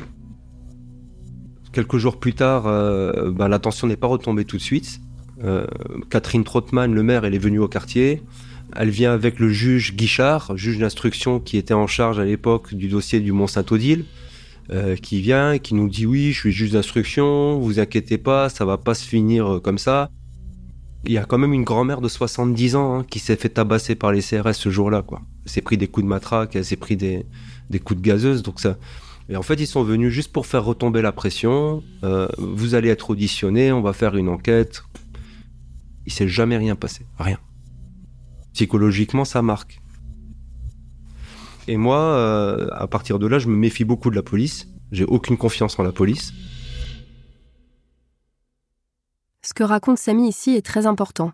Quelques 1.74 1.98
jours 1.98 2.18
plus 2.18 2.34
tard, 2.34 2.64
bah, 3.34 3.50
la 3.50 3.60
tension 3.60 3.88
n'est 3.88 3.98
pas 3.98 4.08
retombée 4.08 4.46
tout 4.46 4.56
de 4.56 4.62
suite. 4.62 5.02
Catherine 6.10 6.46
Trottmann, 6.46 6.94
le 6.94 7.04
maire, 7.04 7.26
elle 7.26 7.36
est 7.36 7.40
venue 7.40 7.60
au 7.60 7.68
quartier. 7.68 8.24
Elle 8.76 8.90
vient 8.90 9.14
avec 9.14 9.40
le 9.40 9.50
juge 9.50 9.96
Guichard, 9.96 10.56
juge 10.58 10.78
d'instruction 10.78 11.40
qui 11.40 11.58
était 11.58 11.74
en 11.74 11.88
charge 11.88 12.20
à 12.20 12.26
l'époque 12.26 12.74
du 12.74 12.88
dossier 12.88 13.20
du 13.20 13.32
Mont-Saint-Odile, 13.32 14.06
euh, 14.70 14.96
qui 14.96 15.22
vient 15.22 15.58
qui 15.58 15.74
nous 15.74 15.88
dit 15.88 16.06
oui, 16.06 16.34
je 16.34 16.40
suis 16.40 16.52
juge 16.52 16.72
d'instruction, 16.72 17.58
vous 17.60 17.80
inquiétez 17.80 18.18
pas, 18.18 18.50
ça 18.50 18.66
va 18.66 18.78
pas 18.78 18.94
se 18.94 19.06
finir 19.06 19.56
euh, 19.56 19.60
comme 19.60 19.78
ça. 19.78 20.10
Il 21.06 21.14
y 21.14 21.18
a 21.18 21.24
quand 21.24 21.38
même 21.38 21.54
une 21.54 21.64
grand-mère 21.64 22.02
de 22.02 22.10
70 22.10 22.76
ans 22.76 23.00
hein, 23.00 23.06
qui 23.10 23.20
s'est 23.20 23.38
fait 23.38 23.50
tabasser 23.50 23.96
par 23.96 24.12
les 24.12 24.22
CRS 24.22 24.54
ce 24.54 24.70
jour-là. 24.70 25.04
quoi. 25.04 25.22
Elle 25.46 25.52
s'est 25.52 25.62
pris 25.62 25.78
des 25.78 25.88
coups 25.88 26.04
de 26.04 26.10
matraque, 26.10 26.56
elle 26.56 26.66
s'est 26.66 26.76
pris 26.76 26.98
des, 26.98 27.26
des 27.70 27.80
coups 27.80 28.02
de 28.02 28.06
gazeuse. 28.06 28.44
Donc 28.44 28.60
ça... 28.60 28.78
Et 29.30 29.36
en 29.36 29.42
fait, 29.42 29.56
ils 29.56 29.68
sont 29.68 29.84
venus 29.84 30.12
juste 30.12 30.32
pour 30.32 30.46
faire 30.46 30.64
retomber 30.64 31.02
la 31.02 31.12
pression. 31.12 31.84
Euh, 32.04 32.28
vous 32.38 32.76
allez 32.76 32.90
être 32.90 33.10
auditionné, 33.10 33.72
on 33.72 33.82
va 33.82 33.94
faire 33.94 34.16
une 34.16 34.30
enquête. 34.30 34.84
Il 36.06 36.14
s'est 36.14 36.30
jamais 36.30 36.58
rien 36.58 36.76
passé. 36.76 37.06
Rien. 37.20 37.38
Psychologiquement, 38.58 39.24
ça 39.24 39.44
marque. 39.44 39.80
Et 41.68 41.78
moi, 41.78 42.00
euh, 42.00 42.68
à 42.72 42.88
partir 42.88 43.20
de 43.20 43.28
là, 43.28 43.38
je 43.38 43.50
me 43.50 43.56
méfie 43.56 43.84
beaucoup 43.84 44.10
de 44.10 44.16
la 44.16 44.24
police. 44.24 44.68
J'ai 44.92 45.04
aucune 45.04 45.38
confiance 45.38 45.78
en 45.78 45.84
la 45.84 45.92
police. 45.92 46.34
Ce 49.44 49.54
que 49.54 49.62
raconte 49.62 50.00
Samy 50.00 50.28
ici 50.28 50.56
est 50.56 50.66
très 50.66 50.88
important. 50.88 51.34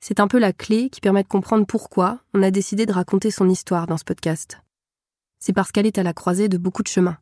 C'est 0.00 0.18
un 0.18 0.26
peu 0.26 0.40
la 0.40 0.52
clé 0.52 0.90
qui 0.90 1.00
permet 1.00 1.22
de 1.22 1.28
comprendre 1.28 1.64
pourquoi 1.64 2.18
on 2.34 2.42
a 2.42 2.50
décidé 2.50 2.86
de 2.86 2.92
raconter 2.92 3.30
son 3.30 3.48
histoire 3.48 3.86
dans 3.86 3.96
ce 3.96 4.04
podcast. 4.04 4.58
C'est 5.38 5.52
parce 5.52 5.70
qu'elle 5.70 5.86
est 5.86 5.98
à 5.98 6.02
la 6.02 6.12
croisée 6.12 6.48
de 6.48 6.58
beaucoup 6.58 6.82
de 6.82 6.88
chemins. 6.88 7.18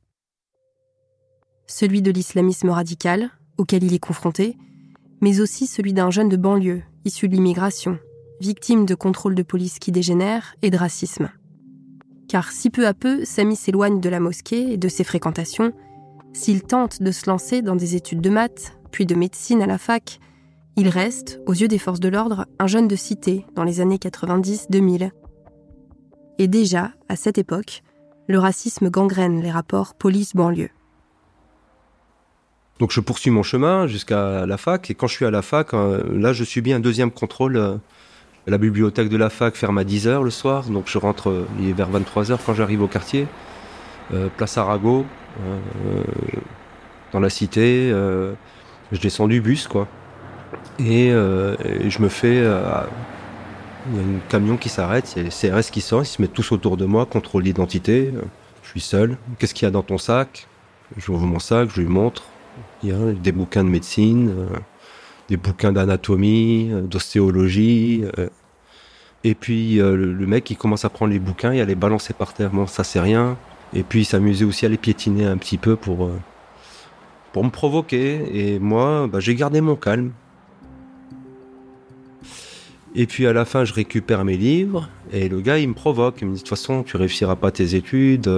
Celui 1.66 2.00
de 2.00 2.10
l'islamisme 2.10 2.70
radical, 2.70 3.28
auquel 3.58 3.84
il 3.84 3.92
est 3.92 3.98
confronté, 3.98 4.56
mais 5.20 5.40
aussi 5.40 5.66
celui 5.66 5.92
d'un 5.92 6.10
jeune 6.10 6.30
de 6.30 6.38
banlieue, 6.38 6.82
issu 7.04 7.28
de 7.28 7.34
l'immigration, 7.34 7.98
victime 8.40 8.86
de 8.86 8.94
contrôles 8.94 9.34
de 9.34 9.42
police 9.42 9.78
qui 9.78 9.92
dégénèrent 9.92 10.54
et 10.62 10.70
de 10.70 10.76
racisme. 10.76 11.30
Car 12.28 12.52
si 12.52 12.70
peu 12.70 12.86
à 12.86 12.94
peu, 12.94 13.24
Samy 13.24 13.56
s'éloigne 13.56 14.00
de 14.00 14.08
la 14.08 14.20
mosquée 14.20 14.72
et 14.72 14.76
de 14.76 14.88
ses 14.88 15.04
fréquentations, 15.04 15.72
s'il 16.32 16.62
tente 16.62 17.02
de 17.02 17.10
se 17.10 17.28
lancer 17.28 17.60
dans 17.60 17.76
des 17.76 17.96
études 17.96 18.20
de 18.20 18.30
maths, 18.30 18.78
puis 18.92 19.06
de 19.06 19.14
médecine 19.14 19.62
à 19.62 19.66
la 19.66 19.78
fac, 19.78 20.20
il 20.76 20.88
reste, 20.88 21.40
aux 21.46 21.52
yeux 21.52 21.68
des 21.68 21.78
forces 21.78 22.00
de 22.00 22.08
l'ordre, 22.08 22.46
un 22.58 22.66
jeune 22.66 22.88
de 22.88 22.96
cité 22.96 23.44
dans 23.54 23.64
les 23.64 23.80
années 23.80 23.96
90-2000. 23.96 25.10
Et 26.38 26.48
déjà, 26.48 26.92
à 27.08 27.16
cette 27.16 27.38
époque, 27.38 27.82
le 28.28 28.38
racisme 28.38 28.88
gangrène 28.88 29.42
les 29.42 29.50
rapports 29.50 29.94
police-banlieue. 29.94 30.70
Donc 32.78 32.92
je 32.92 33.00
poursuis 33.00 33.30
mon 33.30 33.42
chemin 33.42 33.86
jusqu'à 33.86 34.46
la 34.46 34.56
fac, 34.56 34.90
et 34.90 34.94
quand 34.94 35.06
je 35.06 35.14
suis 35.14 35.26
à 35.26 35.30
la 35.30 35.42
fac, 35.42 35.74
euh, 35.74 36.02
là 36.16 36.32
je 36.32 36.44
subis 36.44 36.72
un 36.72 36.80
deuxième 36.80 37.10
contrôle. 37.10 37.80
Euh, 38.50 38.52
la 38.52 38.58
bibliothèque 38.58 39.08
de 39.08 39.16
la 39.16 39.30
fac 39.30 39.54
ferme 39.54 39.78
à 39.78 39.84
10h 39.84 40.22
le 40.22 40.30
soir, 40.30 40.64
donc 40.64 40.84
je 40.86 40.98
rentre 40.98 41.30
euh, 41.30 41.46
il 41.60 41.70
est 41.70 41.72
vers 41.72 41.90
23h 41.90 42.38
quand 42.44 42.54
j'arrive 42.54 42.82
au 42.82 42.88
quartier, 42.88 43.26
place 44.36 44.58
Arago, 44.58 45.06
dans 47.12 47.20
la 47.20 47.30
cité 47.30 47.92
je 48.92 49.00
descends 49.00 49.28
du 49.28 49.40
bus, 49.40 49.68
quoi. 49.68 49.88
Et, 50.78 51.10
euh, 51.10 51.56
je 51.88 52.00
me 52.00 52.08
fais. 52.08 52.38
Euh, 52.38 52.82
il 53.90 53.96
y 53.96 53.98
a 53.98 54.02
un 54.02 54.18
camion 54.28 54.56
qui 54.56 54.68
s'arrête, 54.68 55.14
a 55.16 55.22
les 55.22 55.30
CRS 55.30 55.70
qui 55.70 55.80
sortent, 55.80 56.06
ils 56.06 56.10
se 56.10 56.22
mettent 56.22 56.34
tous 56.34 56.52
autour 56.52 56.76
de 56.76 56.84
moi, 56.84 57.06
contrôle 57.06 57.44
d'identité. 57.44 58.12
Je 58.62 58.68
suis 58.68 58.80
seul. 58.80 59.16
Qu'est-ce 59.38 59.54
qu'il 59.54 59.64
y 59.64 59.68
a 59.68 59.70
dans 59.70 59.82
ton 59.82 59.96
sac? 59.96 60.48
J'ouvre 60.98 61.26
mon 61.26 61.38
sac, 61.38 61.70
je 61.74 61.80
lui 61.80 61.88
montre. 61.88 62.24
Il 62.82 62.90
y 62.90 62.92
a 62.92 63.12
des 63.12 63.32
bouquins 63.32 63.64
de 63.64 63.70
médecine, 63.70 64.30
euh, 64.30 64.46
des 65.28 65.38
bouquins 65.38 65.72
d'anatomie, 65.72 66.70
d'ostéologie. 66.84 68.04
Et 69.24 69.34
puis 69.34 69.76
le, 69.76 70.26
mec, 70.26 70.50
il 70.50 70.56
commence 70.56 70.84
à 70.84 70.88
prendre 70.88 71.12
les 71.12 71.18
bouquins 71.18 71.52
et 71.52 71.60
à 71.60 71.64
les 71.64 71.74
balancer 71.74 72.14
par 72.14 72.32
terre. 72.32 72.50
Bon, 72.50 72.66
ça 72.66 72.84
c'est 72.84 73.00
rien. 73.00 73.36
Et 73.74 73.82
puis 73.82 74.00
il 74.00 74.04
s'amusait 74.04 74.44
aussi 74.44 74.66
à 74.66 74.68
les 74.68 74.78
piétiner 74.78 75.26
un 75.26 75.36
petit 75.36 75.58
peu 75.58 75.76
pour 75.76 76.10
pour 77.32 77.44
me 77.44 77.50
provoquer. 77.50 78.22
Et 78.32 78.58
moi, 78.58 79.06
bah, 79.06 79.20
j'ai 79.20 79.34
gardé 79.34 79.60
mon 79.60 79.76
calme. 79.76 80.12
Et 82.96 83.06
puis 83.06 83.26
à 83.26 83.32
la 83.32 83.44
fin, 83.44 83.64
je 83.64 83.72
récupère 83.72 84.24
mes 84.24 84.36
livres 84.36 84.88
et 85.12 85.28
le 85.28 85.40
gars, 85.40 85.58
il 85.58 85.68
me 85.68 85.74
provoque. 85.74 86.16
Il 86.22 86.26
me 86.26 86.32
dit 86.32 86.38
de 86.38 86.40
toute 86.40 86.56
façon, 86.56 86.82
tu 86.82 86.96
réussiras 86.96 87.36
pas 87.36 87.52
tes 87.52 87.76
études. 87.76 88.28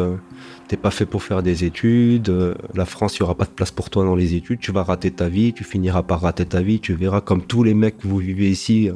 T'es 0.68 0.76
pas 0.76 0.90
fait 0.90 1.06
pour 1.06 1.22
faire 1.22 1.42
des 1.42 1.64
études. 1.64 2.54
La 2.74 2.84
France, 2.84 3.16
il 3.16 3.20
y 3.20 3.22
aura 3.22 3.34
pas 3.34 3.46
de 3.46 3.50
place 3.50 3.70
pour 3.70 3.88
toi 3.88 4.04
dans 4.04 4.14
les 4.14 4.34
études. 4.34 4.60
Tu 4.60 4.70
vas 4.70 4.82
rater 4.82 5.10
ta 5.10 5.28
vie. 5.28 5.54
Tu 5.54 5.64
finiras 5.64 6.02
par 6.02 6.20
rater 6.20 6.44
ta 6.44 6.60
vie. 6.60 6.80
Tu 6.80 6.92
verras 6.94 7.22
comme 7.22 7.42
tous 7.42 7.62
les 7.62 7.72
mecs 7.72 7.98
que 7.98 8.06
vous 8.06 8.18
vivez 8.18 8.50
ici. 8.50 8.90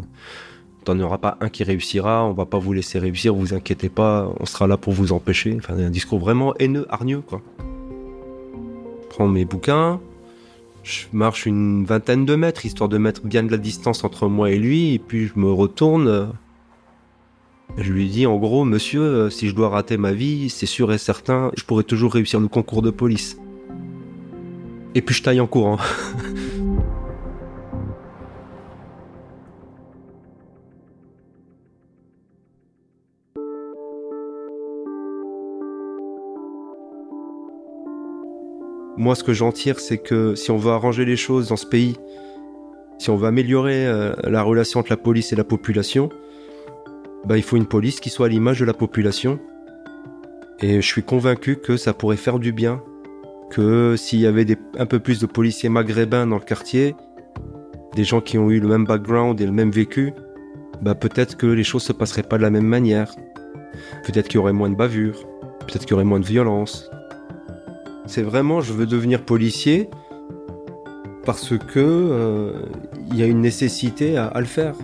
T'en 0.86 0.98
auras 1.00 1.18
pas 1.18 1.36
un 1.42 1.50
qui 1.50 1.64
réussira. 1.64 2.24
On 2.24 2.32
va 2.32 2.46
pas 2.46 2.58
vous 2.58 2.72
laisser 2.72 2.98
réussir. 2.98 3.34
Vous 3.34 3.52
inquiétez 3.52 3.90
pas. 3.90 4.32
On 4.40 4.46
sera 4.46 4.66
là 4.66 4.78
pour 4.78 4.94
vous 4.94 5.12
empêcher. 5.12 5.54
Enfin, 5.58 5.76
un 5.76 5.90
discours 5.90 6.18
vraiment 6.18 6.54
haineux, 6.58 6.86
hargneux, 6.88 7.20
quoi 7.20 7.42
prends 9.16 9.28
mes 9.28 9.46
bouquins, 9.46 9.98
je 10.82 11.06
marche 11.14 11.46
une 11.46 11.86
vingtaine 11.86 12.26
de 12.26 12.34
mètres, 12.34 12.66
histoire 12.66 12.90
de 12.90 12.98
mettre 12.98 13.22
bien 13.22 13.42
de 13.42 13.50
la 13.50 13.56
distance 13.56 14.04
entre 14.04 14.28
moi 14.28 14.50
et 14.50 14.58
lui, 14.58 14.92
et 14.92 14.98
puis 14.98 15.26
je 15.26 15.32
me 15.36 15.50
retourne. 15.50 16.32
Je 17.78 17.92
lui 17.92 18.08
dis 18.08 18.26
en 18.26 18.36
gros, 18.36 18.66
monsieur, 18.66 19.30
si 19.30 19.48
je 19.48 19.54
dois 19.54 19.70
rater 19.70 19.96
ma 19.96 20.12
vie, 20.12 20.50
c'est 20.50 20.66
sûr 20.66 20.92
et 20.92 20.98
certain, 20.98 21.50
je 21.56 21.64
pourrais 21.64 21.82
toujours 21.82 22.12
réussir 22.12 22.40
le 22.40 22.48
concours 22.48 22.82
de 22.82 22.90
police. 22.90 23.38
Et 24.94 25.00
puis 25.00 25.14
je 25.14 25.22
taille 25.22 25.40
en 25.40 25.46
courant. 25.46 25.78
Moi, 38.96 39.14
ce 39.14 39.22
que 39.22 39.34
j'en 39.34 39.52
tire, 39.52 39.78
c'est 39.78 39.98
que 39.98 40.34
si 40.34 40.50
on 40.50 40.56
veut 40.56 40.72
arranger 40.72 41.04
les 41.04 41.16
choses 41.16 41.48
dans 41.48 41.56
ce 41.56 41.66
pays, 41.66 41.96
si 42.98 43.10
on 43.10 43.16
veut 43.16 43.28
améliorer 43.28 43.86
euh, 43.86 44.14
la 44.24 44.42
relation 44.42 44.80
entre 44.80 44.90
la 44.90 44.96
police 44.96 45.32
et 45.32 45.36
la 45.36 45.44
population, 45.44 46.08
bah, 47.26 47.36
il 47.36 47.42
faut 47.42 47.56
une 47.56 47.66
police 47.66 48.00
qui 48.00 48.08
soit 48.08 48.26
à 48.26 48.28
l'image 48.30 48.60
de 48.60 48.64
la 48.64 48.72
population. 48.72 49.38
Et 50.60 50.80
je 50.80 50.86
suis 50.86 51.02
convaincu 51.02 51.56
que 51.56 51.76
ça 51.76 51.92
pourrait 51.92 52.16
faire 52.16 52.38
du 52.38 52.52
bien, 52.52 52.82
que 53.50 53.96
s'il 53.96 54.20
y 54.20 54.26
avait 54.26 54.46
un 54.78 54.86
peu 54.86 54.98
plus 54.98 55.20
de 55.20 55.26
policiers 55.26 55.68
maghrébins 55.68 56.26
dans 56.26 56.36
le 56.36 56.44
quartier, 56.44 56.94
des 57.94 58.04
gens 58.04 58.22
qui 58.22 58.38
ont 58.38 58.50
eu 58.50 58.60
le 58.60 58.68
même 58.68 58.86
background 58.86 59.38
et 59.40 59.46
le 59.46 59.52
même 59.52 59.70
vécu, 59.70 60.14
bah 60.80 60.94
peut-être 60.94 61.36
que 61.36 61.46
les 61.46 61.64
choses 61.64 61.82
se 61.82 61.92
passeraient 61.92 62.22
pas 62.22 62.38
de 62.38 62.42
la 62.42 62.50
même 62.50 62.66
manière. 62.66 63.14
Peut-être 64.04 64.28
qu'il 64.28 64.36
y 64.36 64.38
aurait 64.38 64.54
moins 64.54 64.70
de 64.70 64.74
bavures, 64.74 65.26
peut-être 65.60 65.82
qu'il 65.82 65.90
y 65.90 65.94
aurait 65.94 66.04
moins 66.04 66.20
de 66.20 66.26
violence, 66.26 66.90
c'est 68.06 68.22
vraiment, 68.22 68.60
je 68.60 68.72
veux 68.72 68.86
devenir 68.86 69.22
policier 69.22 69.90
parce 71.24 71.58
que 71.58 71.80
euh, 71.80 72.52
il 73.10 73.16
y 73.16 73.22
a 73.22 73.26
une 73.26 73.40
nécessité 73.40 74.16
à, 74.16 74.32
le 74.38 74.46
faire. 74.46 74.74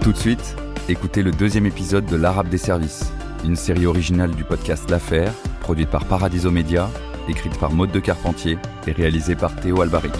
Tout 0.00 0.12
de 0.12 0.16
suite, 0.16 0.56
écoutez 0.88 1.22
le 1.22 1.30
deuxième 1.30 1.66
épisode 1.66 2.06
de 2.06 2.16
L'Arabe 2.16 2.48
des 2.48 2.58
services, 2.58 3.12
une 3.44 3.56
série 3.56 3.86
originale 3.86 4.30
du 4.30 4.44
podcast 4.44 4.90
L'Affaire, 4.90 5.32
produite 5.60 5.90
par 5.90 6.06
Paradiso 6.06 6.50
Média, 6.50 6.90
écrite 7.28 7.58
par 7.58 7.72
Maude 7.72 7.92
de 7.92 8.00
Carpentier 8.00 8.58
et 8.86 8.92
réalisée 8.92 9.36
par 9.36 9.54
Théo 9.54 9.80
Albaric. 9.80 10.12